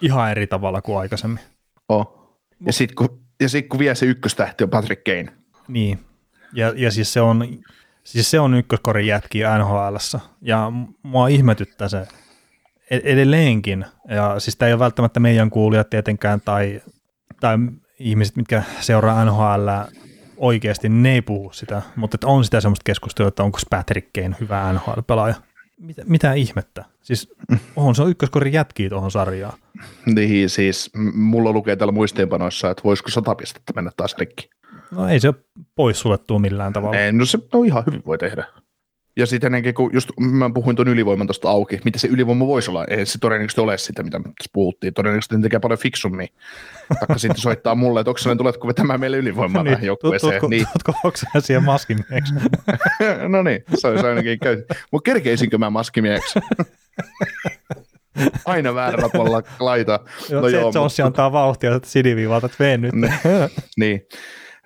ihan 0.00 0.30
eri 0.30 0.46
tavalla 0.46 0.82
kuin 0.82 0.98
aikaisemmin. 0.98 1.40
Oh. 1.88 2.18
Ja 2.66 2.72
sitten 2.72 2.94
kun, 2.96 3.20
ja 3.40 3.48
sit, 3.48 3.68
kun 3.68 3.78
vie 3.78 3.94
se 3.94 4.06
ykköstähti 4.06 4.64
on 4.64 4.70
Patrick 4.70 5.04
Kane. 5.04 5.38
Niin, 5.68 5.98
ja, 6.52 6.72
ja 6.76 6.90
siis 6.90 7.12
se 7.12 7.20
on, 7.20 7.58
siis 8.04 8.30
se 8.30 8.40
on 8.40 8.54
ykköskorin 8.54 9.06
jätki 9.06 9.38
nhl 9.58 9.96
ja 10.42 10.72
mua 11.02 11.28
ihmetyttää 11.28 11.88
se 11.88 12.06
e-, 12.90 13.00
edelleenkin, 13.04 13.84
ja 14.08 14.40
siis 14.40 14.56
tämä 14.56 14.66
ei 14.66 14.72
ole 14.72 14.78
välttämättä 14.78 15.20
meidän 15.20 15.50
kuulijat 15.50 15.90
tietenkään, 15.90 16.40
tai, 16.40 16.80
tai 17.40 17.58
ihmiset, 17.98 18.36
mitkä 18.36 18.62
seuraa 18.80 19.24
NHL 19.24 19.68
oikeasti, 20.36 20.88
ne 20.88 21.12
ei 21.12 21.22
puhu 21.22 21.52
sitä, 21.52 21.82
mutta 21.96 22.18
on 22.24 22.44
sitä 22.44 22.60
semmoista 22.60 22.84
keskustelua, 22.84 23.28
että 23.28 23.42
onko 23.42 23.58
Patrick 23.70 24.12
Kane 24.12 24.36
hyvä 24.40 24.72
NHL-pelaaja 24.72 25.34
mitä, 25.78 26.02
mitä 26.06 26.32
ihmettä? 26.32 26.84
Siis 27.02 27.34
on 27.76 27.94
se 27.94 28.02
on 28.02 28.10
ykköskorin 28.10 28.52
jätkiä 28.52 28.88
tuohon 28.88 29.10
sarjaan. 29.10 29.58
Niin, 30.06 30.50
siis 30.50 30.90
mulla 31.14 31.52
lukee 31.52 31.76
täällä 31.76 31.92
muistiinpanoissa, 31.92 32.70
että 32.70 32.84
voisiko 32.84 33.10
sata 33.10 33.34
pistettä 33.34 33.72
mennä 33.72 33.90
taas 33.96 34.16
rikki. 34.18 34.50
No 34.90 35.08
ei 35.08 35.20
se 35.20 35.34
pois 35.74 36.00
suljettua 36.00 36.38
millään 36.38 36.72
tavalla. 36.72 36.98
Ei, 36.98 37.12
no 37.12 37.24
se 37.24 37.38
no 37.52 37.62
ihan 37.62 37.84
hyvin 37.86 38.02
voi 38.06 38.18
tehdä. 38.18 38.44
Ja 39.16 39.26
sitten 39.26 39.48
ennenkin, 39.48 39.74
kun 39.74 39.90
just 39.92 40.10
mä 40.20 40.50
puhuin 40.54 40.76
tuon 40.76 40.88
ylivoiman 40.88 41.26
tuosta 41.26 41.50
auki, 41.50 41.80
mitä 41.84 41.98
se 41.98 42.08
ylivoima 42.08 42.46
voisi 42.46 42.70
olla, 42.70 42.84
ei 42.84 43.06
se 43.06 43.18
todennäköisesti 43.18 43.60
ole 43.60 43.78
sitä, 43.78 44.02
mitä 44.02 44.18
tässä 44.18 44.50
puhuttiin. 44.52 44.94
Todennäköisesti 44.94 45.36
ne 45.36 45.42
tekee 45.42 45.58
paljon 45.58 45.78
fiksummin. 45.78 46.28
Taikka 46.88 47.18
sitten 47.18 47.42
soittaa 47.42 47.74
mulle, 47.74 48.00
että 48.00 48.10
onko 48.10 48.18
sellainen, 48.18 48.38
tuletko 48.38 48.68
vetämään 48.68 49.00
meille 49.00 49.16
ylivoimaa 49.16 49.62
niin, 49.62 49.72
tähän 49.72 49.86
joukkueeseen. 49.86 50.32
Tutko, 50.32 50.48
niin. 50.48 50.66
oksaa 51.04 51.40
siihen 51.40 51.64
maskimieksi? 51.64 52.34
no 53.28 53.42
niin, 53.42 53.64
se 53.74 53.88
olisi 53.88 54.06
ainakin 54.06 54.38
käy. 54.38 54.62
Mutta 54.92 55.10
kerkeisinkö 55.10 55.58
mä 55.58 55.70
maskimieksi? 55.70 56.38
Aina 58.44 58.74
väärällä 58.74 59.08
puolella 59.12 59.42
laita. 59.60 60.00
Joo, 60.30 60.40
no 60.40 60.48
se, 60.48 60.56
joo, 60.56 60.72
Jonessi 60.74 61.02
mutta... 61.02 61.06
antaa 61.06 61.32
vauhtia, 61.32 61.74
että 61.74 61.88
sidiviivalta, 61.88 62.46
että 62.46 62.64
veen 62.64 62.80
nyt. 62.80 62.94
niin. 63.76 64.06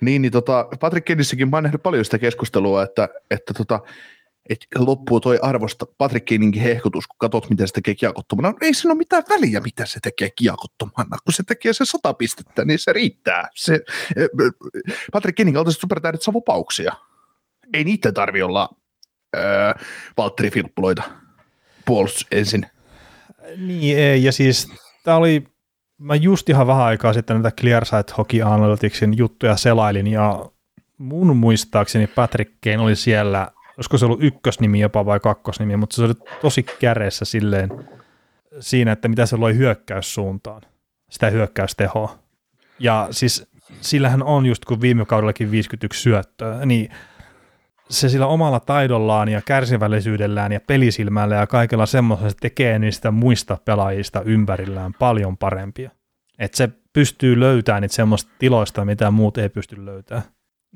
Niin, 0.01 0.23
niin 0.23 0.33
tota, 0.33 0.69
Patrick 0.81 1.05
Kennissäkin 1.05 1.51
mä 1.51 1.57
oon 1.57 1.63
nähnyt 1.63 1.83
paljon 1.83 2.05
sitä 2.05 2.19
keskustelua, 2.19 2.83
että, 2.83 3.09
että 3.31 3.55
tota, 3.55 3.81
että 4.49 4.67
loppuu 4.79 5.21
toi 5.21 5.39
arvosta 5.43 5.87
Patrick 5.99 6.25
Keininkin 6.25 6.63
hehkutus, 6.63 7.07
kun 7.07 7.17
katsot, 7.19 7.51
miten 7.51 7.69
se 7.69 7.73
tekee 7.73 7.95
kiekottomana. 7.95 8.51
No, 8.51 8.57
ei 8.61 8.75
siinä 8.75 8.93
ole 8.93 8.99
mitään 8.99 9.23
väliä, 9.29 9.61
mitä 9.61 9.87
se 9.87 10.01
tekee 10.03 10.31
kiekottomana. 10.37 11.19
Kun 11.25 11.33
se 11.33 11.43
tekee 11.43 11.73
se 11.73 11.85
sata 11.85 12.15
pistettä, 12.15 12.65
niin 12.65 12.79
se 12.79 12.93
riittää. 12.93 13.49
Se, 13.55 13.75
eh, 14.17 14.29
Patrick 15.13 15.37
Keining 15.37 15.57
kaltaiset 15.57 15.81
supertähdet 15.81 16.23
saa 16.23 16.35
vapauksia. 16.35 16.93
Ei 17.73 17.85
niitä 17.85 18.13
tarvi 18.13 18.43
olla 18.43 18.69
äh, 19.37 19.75
Valtteri 20.17 20.51
Filppuloita 20.51 21.03
puolustus 21.85 22.27
ensin. 22.31 22.67
Niin 23.57 23.99
ei, 23.99 24.25
ja 24.25 24.33
siis 24.33 24.69
tämä 25.05 25.17
oli, 25.17 25.45
mä 25.99 26.15
just 26.15 26.49
ihan 26.49 26.67
vähän 26.67 26.85
aikaa 26.85 27.13
sitten 27.13 27.43
näitä 27.43 27.61
Clearsight 27.61 28.19
Hockey 28.19 28.43
Analyticsin 28.43 29.17
juttuja 29.17 29.57
selailin, 29.57 30.07
ja 30.07 30.47
mun 30.99 31.37
muistaakseni 31.37 32.07
Patrick 32.07 32.53
Kane 32.65 32.79
oli 32.79 32.97
siellä– 32.97 33.49
olisiko 33.83 33.99
se 33.99 34.07
ollut 34.07 34.23
ykkösnimi 34.23 34.81
jopa 34.81 35.07
vai 35.07 35.21
kakkosnimi, 35.21 35.77
mutta 35.77 35.97
se 35.97 36.03
oli 36.03 36.15
tosi 36.43 36.63
käreessä 36.63 37.25
silleen 37.25 37.71
siinä, 38.61 38.93
että 38.93 39.09
mitä 39.09 39.27
se 39.27 39.37
loi 39.37 39.57
hyökkäyssuuntaan, 39.57 40.63
sitä 41.11 41.31
hyökkäystehoa. 41.31 42.19
Ja 42.79 43.09
siis 43.11 43.47
sillähän 43.81 44.23
on 44.23 44.47
just 44.47 44.65
kun 44.65 44.81
viime 44.81 45.05
kaudellakin 45.05 45.51
51 45.51 46.03
syöttöä, 46.03 46.67
niin 46.67 46.91
se 47.91 48.09
sillä 48.09 48.27
omalla 48.27 48.61
taidollaan 48.61 49.29
ja 49.29 49.43
kärsivällisyydellään 49.43 50.53
ja 50.53 50.61
pelisilmällä 50.67 51.35
ja 51.35 51.47
kaikella 51.47 51.87
semmoisella 51.87 52.31
se 52.31 52.37
tekee 52.41 52.79
niistä 52.79 53.11
muista 53.11 53.59
pelaajista 53.65 54.23
ympärillään 54.23 54.95
paljon 54.99 55.37
parempia. 55.37 55.91
Että 56.39 56.57
se 56.57 56.69
pystyy 56.93 57.41
löytämään 57.41 57.83
niitä 57.83 57.95
semmoista 57.95 58.31
tiloista, 58.39 58.85
mitä 58.85 59.11
muut 59.11 59.39
ei 59.39 59.49
pysty 59.49 59.87
löytämään. 59.87 60.25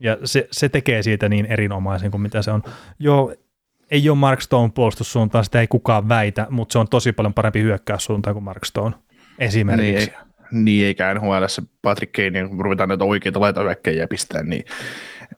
Ja 0.01 0.19
se, 0.25 0.49
se 0.51 0.69
tekee 0.69 1.03
siitä 1.03 1.29
niin 1.29 1.47
erinomaisen 1.47 2.11
kuin 2.11 2.21
mitä 2.21 2.43
se 2.43 2.51
on. 2.51 2.63
Joo, 2.99 3.35
ei 3.91 4.09
ole 4.09 4.19
Mark 4.19 4.41
Stone 4.41 4.73
puolustussuuntaan, 4.75 5.45
sitä 5.45 5.61
ei 5.61 5.67
kukaan 5.67 6.09
väitä, 6.09 6.47
mutta 6.51 6.73
se 6.73 6.79
on 6.79 6.89
tosi 6.89 7.13
paljon 7.13 7.35
parempi 7.35 7.63
hyökkäyssuuntaan 7.63 8.35
kuin 8.35 8.45
Mark 8.45 8.65
Stone 8.65 8.95
esimerkiksi. 9.39 10.13
Niin, 10.51 10.65
niin 10.65 10.87
eikä 10.87 11.15
NHL 11.15 11.45
Patrick 11.83 12.13
Kane, 12.13 12.49
kun 12.49 12.65
ruvetaan 12.65 12.89
näitä 12.89 13.05
oikeita 13.05 13.41
laitahyökkäjiä 13.41 14.07
pistää, 14.07 14.43
niin 14.43 14.65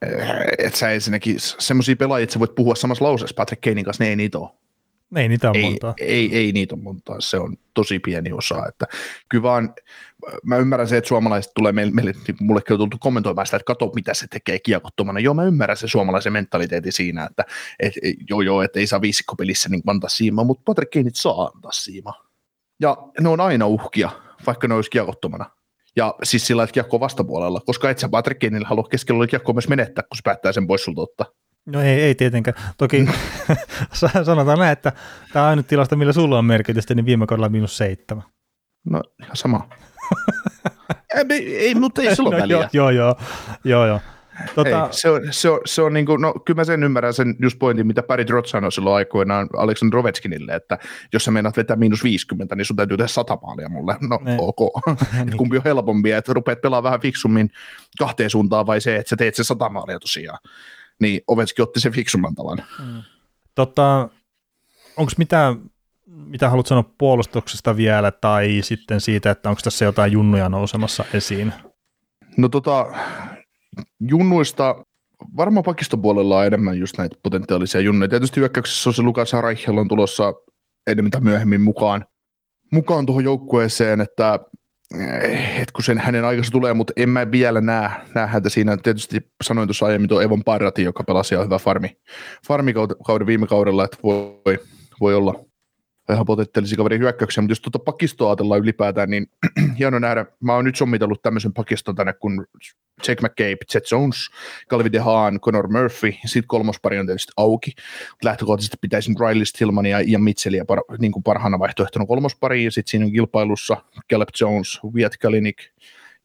eh, 0.03 0.29
että 0.59 0.79
sä 0.79 0.91
ensinnäkin 0.91 1.37
semmoisia 1.39 1.97
pelaajia, 1.97 2.23
että 2.23 2.33
sä 2.33 2.39
voit 2.39 2.55
puhua 2.55 2.75
samassa 2.75 3.05
lauseessa 3.05 3.35
Patrick 3.35 3.61
Kanein 3.61 3.85
kanssa, 3.85 4.05
ne 4.05 4.11
ei 4.11 4.17
niitä 4.17 4.39
ole. 4.39 4.51
Ei 5.17 5.29
niitä 5.29 5.51
on 5.51 5.57
ei, 5.57 5.63
montaa. 5.63 5.95
Ei, 5.99 6.09
ei, 6.09 6.37
ei 6.37 6.53
niitä 6.53 6.75
on 6.75 6.83
montaa, 6.83 7.21
se 7.21 7.37
on 7.37 7.57
tosi 7.75 7.99
pieni 7.99 8.33
osa. 8.33 8.67
Että 8.69 8.87
kyllä 9.29 9.43
vaan, 9.43 9.75
mä 10.43 10.57
ymmärrän 10.57 10.89
se, 10.89 10.97
että 10.97 11.09
suomalaiset 11.09 11.53
tulee 11.55 11.73
meille, 11.73 11.93
meille 11.93 12.13
niin 12.13 12.37
mullekin 12.41 12.75
on 12.75 12.79
tultu 12.79 12.97
kommentoimaan 13.01 13.47
sitä, 13.47 13.57
että 13.57 13.65
kato 13.65 13.93
mitä 13.95 14.15
se 14.15 14.27
tekee 14.27 14.59
kiekottomana. 14.59 15.21
Joo, 15.21 15.35
mä 15.35 15.45
ymmärrän 15.45 15.77
se 15.77 15.89
suomalaisen 15.89 16.33
mentaliteetin 16.33 16.93
siinä, 16.93 17.25
että 17.25 17.45
et, 17.81 17.93
joo 18.29 18.41
joo, 18.41 18.63
että 18.63 18.81
ei 18.81 18.87
saa 18.87 19.01
viisikkopelissä 19.01 19.69
niin 19.69 19.83
antaa 19.87 20.11
siimaa, 20.11 20.45
mutta 20.45 20.63
Patrick 20.65 20.91
Keinit 20.91 21.17
saa 21.17 21.45
antaa 21.45 21.73
siimaa. 21.73 22.25
Ja 22.81 22.97
ne 23.21 23.29
on 23.29 23.41
aina 23.41 23.67
uhkia, 23.67 24.11
vaikka 24.47 24.69
ne 24.69 24.75
olisi 24.75 24.91
kiekottomana. 24.91 25.51
Ja 25.97 26.15
siis 26.23 26.47
sillä 26.47 26.63
että 26.63 26.75
kiekko 26.75 27.01
vastapuolella, 27.01 27.61
koska 27.67 27.91
et 27.91 27.99
sä 27.99 28.09
Patrick 28.09 28.43
halua 28.65 28.89
keskellä 28.91 29.27
kiekko 29.27 29.53
myös 29.53 29.69
menettää, 29.69 30.03
kun 30.03 30.17
se 30.17 30.23
päättää 30.25 30.53
sen 30.53 30.67
pois 30.67 30.85
sulta 30.85 31.01
ottaa. 31.01 31.27
No 31.73 31.83
ei, 31.83 32.01
ei 32.01 32.15
tietenkään. 32.15 32.57
Toki 32.79 33.09
sanotaan 34.23 34.59
näin, 34.59 34.73
että 34.73 34.93
tämä 35.33 35.45
on 35.45 35.51
ainut 35.51 35.67
tilasta, 35.67 35.97
millä 35.97 36.13
sulla 36.13 36.39
on 36.39 36.45
merkitystä, 36.45 36.95
niin 36.95 37.07
viime 37.07 37.27
kaudella 37.27 37.49
miinus 37.49 37.77
seitsemän. 37.77 38.25
No 38.91 39.03
ihan 39.23 39.37
sama. 39.37 39.69
ei, 41.31 41.57
ei, 41.57 41.75
mutta 41.75 42.03
ei 42.03 42.09
ole 42.09 42.31
no, 42.37 42.43
väliä. 42.43 42.69
Joo, 42.73 42.91
joo, 42.91 43.17
joo, 43.65 43.87
joo. 43.87 44.01
Tota... 44.55 44.87
Ei, 44.87 44.89
se 44.91 45.11
on, 45.11 45.21
se 45.31 45.51
on, 45.51 45.61
se 45.67 45.83
on 45.83 45.93
niin 45.93 46.07
kuin, 46.07 46.21
no 46.23 46.35
kyllä 46.45 46.61
mä 46.61 46.65
sen 46.65 46.83
ymmärrän 46.83 47.15
sen 47.15 47.37
just 47.41 47.59
pointin, 47.59 47.87
mitä 47.87 48.03
Barry 48.03 48.25
Trotz 48.25 48.51
sanoi 48.51 48.73
silloin 48.73 48.97
aikoinaan 48.97 49.49
Aleksandr 49.57 49.95
Rovetskinille, 49.95 50.55
että 50.55 50.79
jos 51.13 51.25
sä 51.25 51.31
meinaat 51.31 51.57
vetää 51.57 51.77
miinus 51.77 52.05
50, 52.05 52.57
niin 52.57 52.65
sun 52.65 52.77
täytyy 52.77 52.97
tehdä 52.97 53.09
sata 53.09 53.39
maalia 53.43 53.69
mulle. 53.69 53.97
No 54.01 54.19
ne. 54.23 54.37
ok. 54.41 54.59
niin. 55.25 55.37
Kumpi 55.37 55.57
on 55.57 55.63
helpompi, 55.65 56.13
että 56.13 56.33
rupeat 56.33 56.61
pelaamaan 56.61 56.85
vähän 56.85 57.01
fiksummin 57.01 57.51
kahteen 57.99 58.31
suuntaan 58.31 58.67
vai 58.67 58.81
se, 58.81 58.97
että 58.97 59.11
sä 59.11 59.17
teet 59.17 59.35
se 59.35 59.45
sata 59.45 59.69
maalia 59.69 60.01
tosiaan 60.01 60.39
niin 61.01 61.21
Ovechkin 61.27 61.63
otti 61.63 61.81
sen 61.81 61.93
fiksumman 61.93 62.35
tavan. 62.35 62.63
Mm. 62.79 63.03
Tota, 63.55 64.09
onko 64.97 65.13
mitä, 65.19 65.55
mitä 66.07 66.51
haluat 66.51 66.67
sanoa 66.67 66.91
puolustuksesta 66.99 67.77
vielä, 67.77 68.11
tai 68.11 68.59
sitten 68.63 69.01
siitä, 69.01 69.31
että 69.31 69.49
onko 69.49 69.61
tässä 69.65 69.85
jotain 69.85 70.13
junnuja 70.13 70.49
nousemassa 70.49 71.05
esiin? 71.15 71.53
No 72.37 72.49
tota, 72.49 72.87
junnuista 74.01 74.85
varmaan 75.37 75.65
pakistopuolella 75.65 76.39
on 76.39 76.47
enemmän 76.47 76.79
just 76.79 76.99
näitä 76.99 77.17
potentiaalisia 77.23 77.81
junnuja. 77.81 78.09
Tietysti 78.09 78.41
hyökkäyksessä 78.41 78.91
on 78.91 78.95
se 78.95 79.03
Lukas 79.03 79.33
Reichel 79.33 79.79
on 79.79 79.89
tulossa 79.89 80.35
enemmän 80.87 81.11
tai 81.11 81.21
myöhemmin 81.21 81.61
mukaan, 81.61 82.07
mukaan 82.73 83.07
tuohon 83.07 83.25
joukkueeseen, 83.25 84.01
että 84.01 84.39
eh, 84.95 85.61
et 85.61 85.73
kun 85.73 85.85
sen 85.85 85.99
hänen 85.99 86.25
aikansa 86.25 86.53
tulee, 86.53 86.75
mutta 86.75 86.93
en 86.97 87.09
mä 87.09 87.31
vielä 87.31 87.61
näe, 87.61 87.91
näe 88.15 88.27
häntä 88.27 88.49
siinä. 88.49 88.77
Tietysti 88.77 89.21
sanoin 89.45 89.69
tuossa 89.69 89.87
aiemmin 89.87 90.09
tuo 90.09 90.21
Evon 90.21 90.45
Parrati, 90.45 90.83
joka 90.83 91.05
pelasi 91.05 91.35
jo 91.35 91.45
hyvä 91.45 91.59
farmi, 91.59 91.97
farmikauden 92.47 93.27
viime 93.27 93.47
kaudella, 93.47 93.85
että 93.85 93.97
voi, 94.03 94.59
voi 95.01 95.15
olla 95.15 95.48
ihan 96.13 96.27
potentiaalisia 96.27 96.77
kaverin 96.77 97.01
hyökkäyksiä, 97.01 97.43
mutta 97.43 97.51
jos 97.51 97.61
tuota 97.61 97.79
pakistoa 97.79 98.31
ajatellaan 98.31 98.61
ylipäätään, 98.61 99.11
niin 99.11 99.27
hieno 99.79 99.99
nähdä. 99.99 100.27
Mä 100.41 100.55
oon 100.55 100.65
nyt 100.65 100.77
sommitellut 100.77 101.23
tämmöisen 101.23 101.53
pakiston 101.53 101.95
tänne 101.95 102.13
kuin 102.13 102.47
Jake 103.09 103.23
McCabe, 103.23 103.65
Chet 103.71 103.91
Jones, 103.91 104.17
Calvin 104.71 104.93
DeHaan, 104.93 105.41
Conor 105.41 105.69
Murphy, 105.69 106.15
sitten 106.27 106.49
kolmospari 106.49 106.99
on 106.99 107.07
tietysti 107.07 107.33
auki. 107.37 107.73
Lähtökohtaisesti 108.25 108.77
pitäisin 108.81 109.15
Riley 109.21 109.45
Stillmania 109.45 110.01
ja 110.01 110.19
Mitchellia 110.19 110.65
par, 110.65 110.79
niin 110.99 111.13
kuin 111.13 111.23
parhaana 111.23 111.59
vaihtoehtona 111.59 112.07
kolmospari, 112.07 112.65
ja 112.65 112.71
sitten 112.71 112.91
siinä 112.91 113.07
on 113.07 113.13
kilpailussa 113.13 113.77
Caleb 114.13 114.29
Jones, 114.41 114.81
Viet 114.95 115.17
Kalinik 115.17 115.57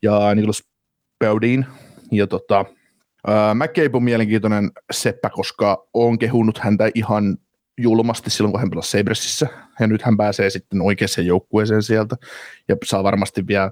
ja 0.01 0.35
Nicholas 0.35 0.63
Baudin. 1.19 1.65
Ja 2.11 2.27
tota, 2.27 2.65
Uh, 3.27 3.55
McCabe 3.55 3.97
on 3.97 4.03
mielenkiintoinen 4.03 4.71
seppä, 4.91 5.29
koska 5.29 5.87
on 5.93 6.19
kehunut 6.19 6.57
häntä 6.57 6.89
ihan 6.95 7.37
julmasti 7.77 8.29
silloin, 8.29 8.51
kun 8.51 8.59
hän 8.59 8.69
pelasi 8.69 8.97
Sabresissä, 8.97 9.47
ja 9.79 9.87
nyt 9.87 10.01
hän 10.01 10.17
pääsee 10.17 10.49
sitten 10.49 10.81
oikeaan 10.81 11.25
joukkueeseen 11.25 11.83
sieltä, 11.83 12.15
ja 12.67 12.75
saa 12.85 13.03
varmasti 13.03 13.47
vielä 13.47 13.71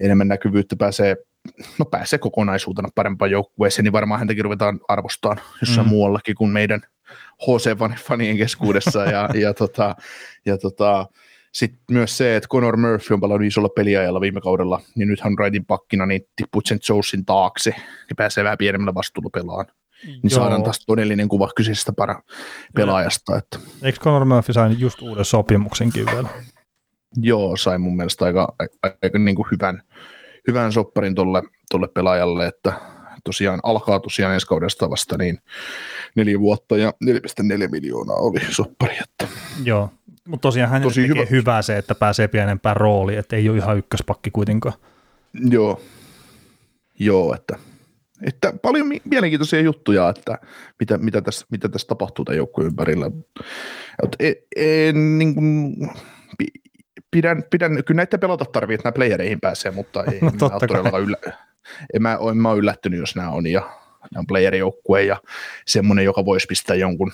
enemmän 0.00 0.28
näkyvyyttä, 0.28 0.76
pääsee, 0.76 1.16
no 1.78 1.84
pääsee 1.84 2.18
kokonaisuutena 2.18 2.88
parempaan 2.94 3.30
joukkueeseen, 3.30 3.84
niin 3.84 3.92
varmaan 3.92 4.18
häntäkin 4.18 4.44
ruvetaan 4.44 4.80
arvostamaan 4.88 5.40
jossain 5.60 5.86
mm. 5.86 5.90
muuallakin 5.90 6.34
kuin 6.34 6.50
meidän 6.50 6.80
HC-fanien 7.42 8.36
keskuudessa, 8.36 9.04
ja, 9.04 9.28
ja, 9.42 9.54
tota, 9.54 9.96
ja 10.46 10.58
tota, 10.58 11.06
sitten 11.52 11.80
myös 11.90 12.16
se, 12.16 12.36
että 12.36 12.48
Conor 12.48 12.76
Murphy 12.76 13.14
on 13.14 13.20
palannut 13.20 13.46
isolla 13.46 13.68
peliajalla 13.68 14.20
viime 14.20 14.40
kaudella, 14.40 14.80
niin 14.94 15.08
nyt 15.08 15.20
hän 15.20 15.38
rightin 15.38 15.64
pakkina, 15.64 16.06
niin 16.06 16.22
tippuu 16.36 16.62
sen 16.64 16.78
Jonesin 16.88 17.24
taakse, 17.24 17.74
ja 18.08 18.14
pääsee 18.16 18.44
vähän 18.44 18.58
pienemmällä 18.58 18.94
vastuulla 18.94 19.30
pelaan 19.32 19.66
niin 20.06 20.20
Joo. 20.22 20.30
saadaan 20.30 20.62
taas 20.62 20.84
todellinen 20.86 21.28
kuva 21.28 21.48
kyseisestä 21.56 21.92
para 21.92 22.22
pelaajasta. 22.74 23.36
Että. 23.36 23.58
Eikö 23.82 23.98
Conor 24.00 24.24
Murphy 24.24 24.52
sain 24.52 24.80
just 24.80 25.02
uuden 25.02 25.24
sopimuksenkin 25.24 26.06
vielä? 26.06 26.28
Joo, 27.16 27.56
sai 27.56 27.78
mun 27.78 27.96
mielestä 27.96 28.24
aika, 28.24 28.54
aika, 29.02 29.18
niin 29.18 29.36
kuin 29.36 29.46
hyvän, 29.50 29.82
hyvän 30.48 30.72
sopparin 30.72 31.14
tuolle 31.14 31.42
tolle 31.70 31.88
pelaajalle, 31.88 32.46
että 32.46 32.72
tosiaan 33.24 33.60
alkaa 33.62 34.00
tosiaan 34.00 34.34
ensi 34.34 34.46
kaudesta 34.46 34.90
vasta 34.90 35.18
niin 35.18 35.38
neljä 36.14 36.40
vuotta 36.40 36.76
ja 36.76 36.92
4,4 37.04 37.68
miljoonaa 37.70 38.16
oli 38.16 38.40
soppari. 38.50 38.96
Että. 39.02 39.34
Joo, 39.64 39.90
mutta 40.28 40.42
tosiaan 40.42 40.70
hän 40.70 40.82
Tosi 40.82 41.00
tekee 41.00 41.16
hyvä. 41.16 41.26
hyvää 41.30 41.62
se, 41.62 41.78
että 41.78 41.94
pääsee 41.94 42.28
pienempään 42.28 42.76
rooliin, 42.76 43.18
että 43.18 43.36
ei 43.36 43.48
ole 43.48 43.58
ihan 43.58 43.78
ykköspakki 43.78 44.30
kuitenkaan. 44.30 44.74
Joo, 45.50 45.80
Joo 46.98 47.34
että 47.34 47.56
että 48.26 48.52
paljon 48.62 48.88
mielenkiintoisia 49.04 49.60
juttuja, 49.60 50.08
että 50.08 50.38
mitä, 50.80 50.98
mitä, 50.98 51.20
tässä, 51.20 51.46
mitä 51.50 51.68
tässä 51.68 51.88
tapahtuu 51.88 52.24
tämän 52.24 52.36
joukkueen 52.36 52.66
ympärillä. 52.66 53.10
En, 54.20 54.34
en, 54.56 55.18
niin 55.18 55.34
kuin, 55.34 55.76
pidän, 57.10 57.44
pidän, 57.50 57.84
kyllä 57.84 57.96
näitä 57.96 58.18
pelata 58.18 58.44
tarvii, 58.44 58.74
että 58.74 58.88
nämä 58.88 58.94
playereihin 58.94 59.40
pääsee, 59.40 59.72
mutta 59.72 60.04
ei, 60.04 60.20
no, 60.20 60.30
mä 60.82 60.90
ole 60.92 61.02
yllä, 61.02 61.16
en 61.94 62.02
mä, 62.02 62.18
en 62.30 62.36
mä 62.36 62.50
ole 62.50 62.58
yllättynyt, 62.58 63.00
jos 63.00 63.16
nämä 63.16 63.30
on, 63.30 63.46
ja 63.46 63.60
nämä 63.60 64.20
on 64.20 64.26
playerijoukkue 64.26 65.02
ja 65.02 65.16
semmoinen, 65.66 66.04
joka 66.04 66.24
voisi 66.24 66.46
pistää 66.46 66.76
jonkun 66.76 67.12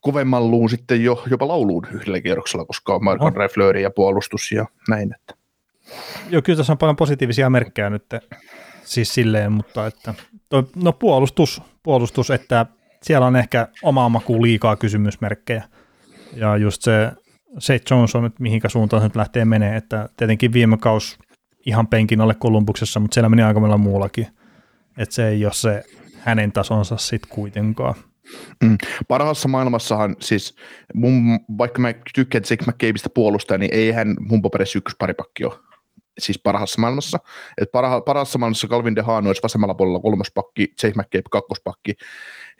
kovemman 0.00 0.50
luun 0.50 0.70
sitten 0.70 1.04
jo, 1.04 1.24
jopa 1.30 1.48
lauluun 1.48 1.86
yhdellä 1.92 2.20
kierroksella, 2.20 2.64
koska 2.64 2.94
on 2.94 3.04
Markon 3.04 3.34
oh. 3.38 3.80
ja 3.82 3.90
puolustus 3.90 4.52
ja 4.52 4.66
näin. 4.88 5.14
Että. 5.14 5.34
Joo, 6.30 6.42
kyllä 6.42 6.56
tässä 6.56 6.72
on 6.72 6.78
paljon 6.78 6.96
positiivisia 6.96 7.50
merkkejä 7.50 7.90
nyt 7.90 8.04
siis 8.86 9.14
silleen, 9.14 9.52
mutta 9.52 9.86
että, 9.86 10.14
toi, 10.48 10.62
no 10.76 10.92
puolustus, 10.92 11.62
puolustus, 11.82 12.30
että 12.30 12.66
siellä 13.02 13.26
on 13.26 13.36
ehkä 13.36 13.68
omaa 13.82 14.08
makuun 14.08 14.42
liikaa 14.42 14.76
kysymysmerkkejä. 14.76 15.64
Ja 16.36 16.56
just 16.56 16.82
se 16.82 17.12
se 17.58 17.80
Jones 17.90 18.14
on 18.14 18.22
nyt 18.22 18.40
mihinkä 18.40 18.68
suuntaan 18.68 19.02
se 19.02 19.08
nyt 19.08 19.16
lähtee 19.16 19.44
menee, 19.44 19.76
että 19.76 20.08
tietenkin 20.16 20.52
viime 20.52 20.76
kaus 20.76 21.18
ihan 21.66 21.86
penkin 21.86 22.20
alle 22.20 22.34
Kolumbuksessa, 22.34 23.00
mutta 23.00 23.14
siellä 23.14 23.28
meni 23.28 23.42
aika 23.42 23.60
monella 23.60 23.78
muullakin. 23.78 24.26
Että 24.98 25.14
se 25.14 25.28
ei 25.28 25.44
ole 25.44 25.52
se 25.52 25.84
hänen 26.18 26.52
tasonsa 26.52 26.96
sitten 26.96 27.30
kuitenkaan. 27.30 27.94
Mm. 28.64 28.76
Parhaassa 29.08 29.48
maailmassahan 29.48 30.16
siis, 30.20 30.56
mun, 30.94 31.40
vaikka 31.58 31.80
mä 31.80 31.94
tykkään 32.14 32.44
Jake 32.50 32.64
McCabeista 32.64 33.10
puolustaa, 33.10 33.58
niin 33.58 33.74
ei 33.74 33.92
hän 33.92 34.16
mun 34.20 34.42
paperissa 34.42 34.78
ykkösparipakki 34.78 35.44
ole 35.44 35.54
siis 36.18 36.38
parhaassa 36.38 36.80
maailmassa. 36.80 37.18
Et 37.60 37.72
parha, 37.72 38.00
parhaassa 38.00 38.38
maailmassa 38.38 38.68
Calvin 38.68 38.96
de 38.96 39.02
Haan 39.02 39.26
olisi 39.26 39.42
vasemmalla 39.42 39.74
puolella 39.74 40.00
kolmospakki, 40.00 40.72
Jake 40.82 40.94
McCabe 40.98 41.28
kakkospakki, 41.30 41.94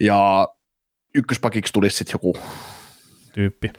ja 0.01 0.49
ykköspakiksi 1.15 1.73
tulisi 1.73 1.97
sitten 1.97 2.15
joku... 2.15 2.37
Tyyppi. 3.33 3.71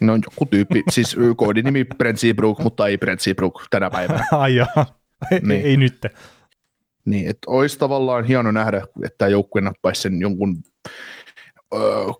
No 0.00 0.14
joku 0.14 0.46
tyyppi, 0.46 0.82
siis 0.90 1.16
koodinimi 1.36 1.84
Brent 1.84 2.18
Seabrook, 2.18 2.58
mutta 2.58 2.86
ei 2.86 2.98
Brent 2.98 3.20
Seabrook 3.20 3.66
tänä 3.70 3.90
päivänä. 3.90 4.24
Ai 4.32 4.56
joo, 4.56 4.66
ei, 5.30 5.40
niin. 5.40 5.50
ei, 5.50 5.62
ei 5.62 5.76
nyt. 5.76 6.06
Niin, 7.04 7.30
että 7.30 7.50
olisi 7.50 7.78
tavallaan 7.78 8.24
hieno 8.24 8.50
nähdä, 8.50 8.82
että 9.04 9.28
joukkue 9.28 9.60
nappaisi 9.60 10.02
sen 10.02 10.20
jonkun 10.20 10.62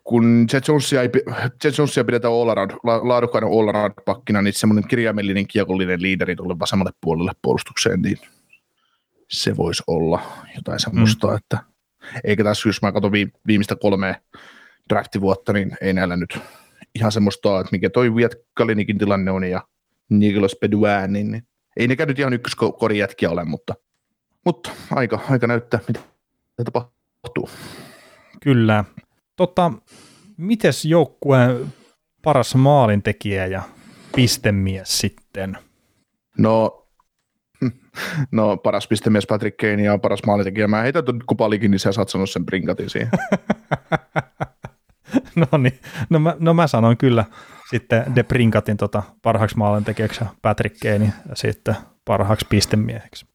kun 0.04 0.46
Jet 0.52 0.68
Jonesia, 0.68 1.02
ei, 1.02 1.10
Jet 1.64 1.78
Jonesia 1.78 2.04
pidetään 2.04 2.34
all 2.34 2.48
around, 2.48 2.70
laadukkaana 2.82 3.46
all 3.46 3.68
around 3.68 3.92
pakkina, 4.04 4.42
niin 4.42 4.54
semmoinen 4.54 4.88
kirjaimellinen 4.88 5.46
kiekollinen 5.46 6.02
liideri 6.02 6.36
tuolle 6.36 6.58
vasemmalle 6.58 6.92
puolelle 7.00 7.32
puolustukseen, 7.42 8.02
niin 8.02 8.18
se 9.30 9.56
voisi 9.56 9.82
olla 9.86 10.22
jotain 10.56 10.80
semmoista, 10.80 11.26
mm. 11.26 11.36
että 11.36 11.58
eikä 12.24 12.44
tässä, 12.44 12.68
jos 12.68 12.82
mä 12.82 12.92
katson 12.92 13.12
viimeistä 13.46 13.76
kolme 13.76 14.22
draftivuotta, 14.88 15.52
niin 15.52 15.76
ei 15.80 15.92
näillä 15.92 16.16
nyt 16.16 16.38
ihan 16.94 17.12
semmoista, 17.12 17.60
että 17.60 17.72
mikä 17.72 17.90
toi 17.90 18.14
Viet 18.14 18.36
Kalinikin 18.54 18.98
tilanne 18.98 19.30
on 19.30 19.44
ja 19.44 19.62
Nicolas 20.08 20.56
Bedouin, 20.60 21.12
niin, 21.12 21.32
niin 21.32 21.42
ei 21.76 21.88
nekään 21.88 22.08
nyt 22.08 22.18
ihan 22.18 22.32
ykköskorijätkiä 22.32 23.30
ole, 23.30 23.44
mutta, 23.44 23.74
mutta 24.44 24.70
aika, 24.90 25.20
aika 25.30 25.46
näyttää, 25.46 25.80
mitä 25.88 26.00
tapahtuu. 26.64 27.50
Kyllä. 28.42 28.84
Tota, 29.36 29.72
mites 30.36 30.84
joukkueen 30.84 31.72
paras 32.22 32.54
maalintekijä 32.54 33.46
ja 33.46 33.62
pistemies 34.16 34.98
sitten? 34.98 35.58
No, 36.38 36.86
no 38.32 38.56
paras 38.56 38.88
pistemies 38.88 39.26
Patrick 39.26 39.56
Kane 39.56 39.82
ja 39.82 39.98
paras 39.98 40.22
maalintekijä. 40.26 40.68
Mä 40.68 40.82
heitän 40.82 41.04
tuon 41.04 41.20
kupalikin, 41.26 41.70
niin 41.70 41.78
sä 41.78 41.92
saat 41.92 42.08
sanoa 42.08 42.26
sen 42.26 42.46
brinkatin 42.46 42.90
siihen. 42.90 43.10
no 45.36 45.58
niin, 45.58 45.80
no 46.10 46.18
mä, 46.18 46.36
no 46.38 46.54
mä 46.54 46.66
sanoin 46.66 46.96
kyllä 46.96 47.24
sitten 47.70 48.14
De 48.14 48.22
Brinkatin 48.22 48.76
tota, 48.76 49.02
parhaaksi 49.22 49.56
maalintekijäksi 49.56 50.24
Patrick 50.42 50.76
Kane 50.82 51.12
ja 51.28 51.36
sitten 51.36 51.76
parhaaksi 52.04 52.46
pistemieheksi. 52.48 53.26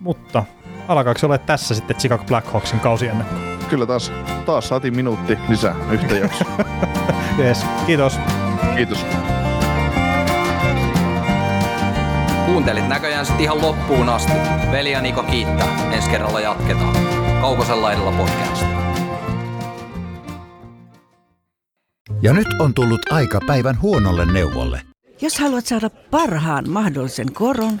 Mutta 0.00 0.44
alkaako 0.88 1.18
se 1.18 1.26
olla 1.26 1.38
tässä 1.38 1.74
sitten 1.74 1.96
Chicago 1.96 2.24
Blackhawksin 2.24 2.80
kausi 2.80 3.06
ennen? 3.06 3.53
Kyllä 3.68 3.86
taas, 3.86 4.12
taas 4.46 4.68
saatiin 4.68 4.96
minuutti 4.96 5.38
lisää 5.48 5.74
yhtä 5.90 6.14
jaksoa. 6.14 6.56
yes, 7.38 7.66
kiitos. 7.86 8.18
Kiitos. 8.76 9.06
Kuuntelit 12.46 12.88
näköjään 12.88 13.26
sitten 13.26 13.44
ihan 13.44 13.62
loppuun 13.62 14.08
asti. 14.08 14.32
Veli 14.72 14.92
ja 14.92 15.00
Niko 15.00 15.22
kiittää. 15.22 15.92
Ensi 15.92 16.10
kerralla 16.10 16.40
jatketaan. 16.40 16.96
Kaukosella 17.40 17.82
laidalla 17.82 18.12
podcast. 18.12 18.66
Ja 22.22 22.32
nyt 22.32 22.46
on 22.60 22.74
tullut 22.74 23.12
aika 23.12 23.40
päivän 23.46 23.80
huonolle 23.82 24.32
neuvolle. 24.32 24.80
Jos 25.20 25.38
haluat 25.38 25.66
saada 25.66 25.90
parhaan 25.90 26.70
mahdollisen 26.70 27.32
koron, 27.32 27.80